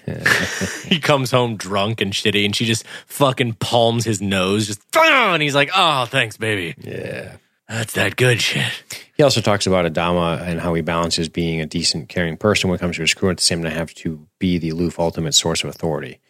[0.85, 5.43] He comes home drunk and shitty and she just fucking palms his nose, just, and
[5.43, 6.75] he's like, oh, thanks, baby.
[6.79, 7.37] yeah.
[7.69, 8.71] That's that good shit.
[9.17, 12.77] He also talks about Adama and how he balances being a decent, caring person when
[12.77, 15.33] it comes to his crew, at the same time have to be the aloof ultimate
[15.33, 16.21] source of authority.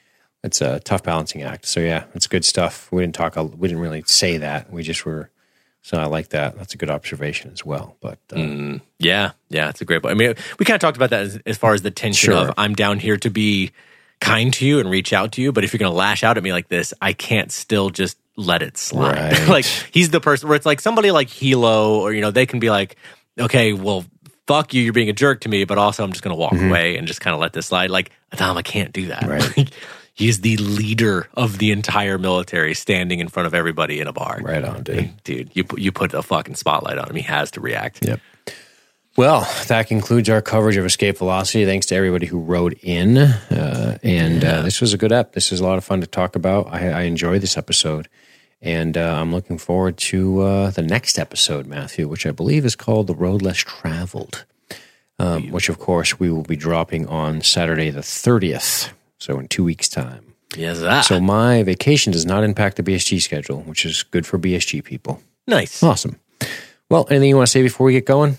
[0.45, 1.67] It's a tough balancing act.
[1.67, 2.93] So yeah, it's good stuff.
[2.93, 3.35] We didn't talk.
[3.35, 4.71] We didn't really say that.
[4.71, 5.31] We just were.
[5.83, 6.57] So I like that.
[6.57, 7.97] That's a good observation as well.
[8.01, 10.13] But uh, Yeah, yeah, it's a great point.
[10.13, 12.49] I mean, we kind of talked about that as, as far as the tension Sure.
[12.49, 13.73] of I'm down here to be
[14.21, 16.39] kind to you and reach out to you, but if you're going to lash out
[16.39, 19.33] at me like this, I can't still just let it slide.
[19.39, 19.49] Right.
[19.49, 22.61] like he's the person where it's like somebody like Helo or you know they can
[22.61, 22.97] be like,
[23.41, 24.05] okay, well.
[24.47, 26.99] Fuck you, you're being a jerk to me, but also I'm just gonna walk away
[26.99, 27.89] and just kind of let this slide.
[27.89, 29.23] Like, Adama can't do that.
[29.23, 29.71] Right.
[30.15, 34.13] Like, he's the leader of the entire military standing in front of everybody in a
[34.13, 34.41] bar.
[34.43, 35.23] right on, dude.
[35.25, 37.17] Dude, you, put- you put a fucking spotlight on him.
[37.17, 38.07] He has to react.
[38.07, 38.21] Yep.
[39.17, 41.65] Well, that concludes our coverage of Escape Velocity.
[41.65, 43.17] Thanks to everybody who wrote in.
[43.17, 45.35] Uh, and uh, this was a good ep.
[45.35, 46.67] This was a lot of fun to talk about.
[46.73, 48.09] I, I enjoyed this episode.
[48.61, 52.75] And uh, I'm looking forward to uh, the next episode, Matthew, which I believe is
[52.75, 54.45] called The Road Less Traveled,
[55.19, 58.91] um, which, of course, we will be dropping on Saturday the 30th.
[59.19, 60.35] So in two weeks' time.
[60.57, 64.39] Yes, ah, So my vacation does not impact the BSG schedule, which is good for
[64.39, 65.21] BSG people.
[65.47, 65.83] nice.
[65.83, 66.21] Awesome.
[66.91, 68.39] Well, anything you want to say before we get going?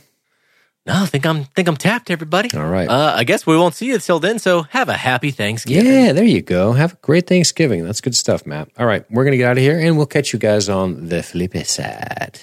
[0.85, 2.55] No, I think I'm think I'm tapped, everybody.
[2.55, 2.87] All right.
[2.87, 4.37] Uh, I guess we won't see you till then.
[4.37, 5.91] So have a happy Thanksgiving.
[5.91, 6.73] Yeah, there you go.
[6.73, 7.83] Have a great Thanksgiving.
[7.83, 8.69] That's good stuff, Matt.
[8.77, 11.09] All right, we're going to get out of here and we'll catch you guys on
[11.09, 12.39] the flip side.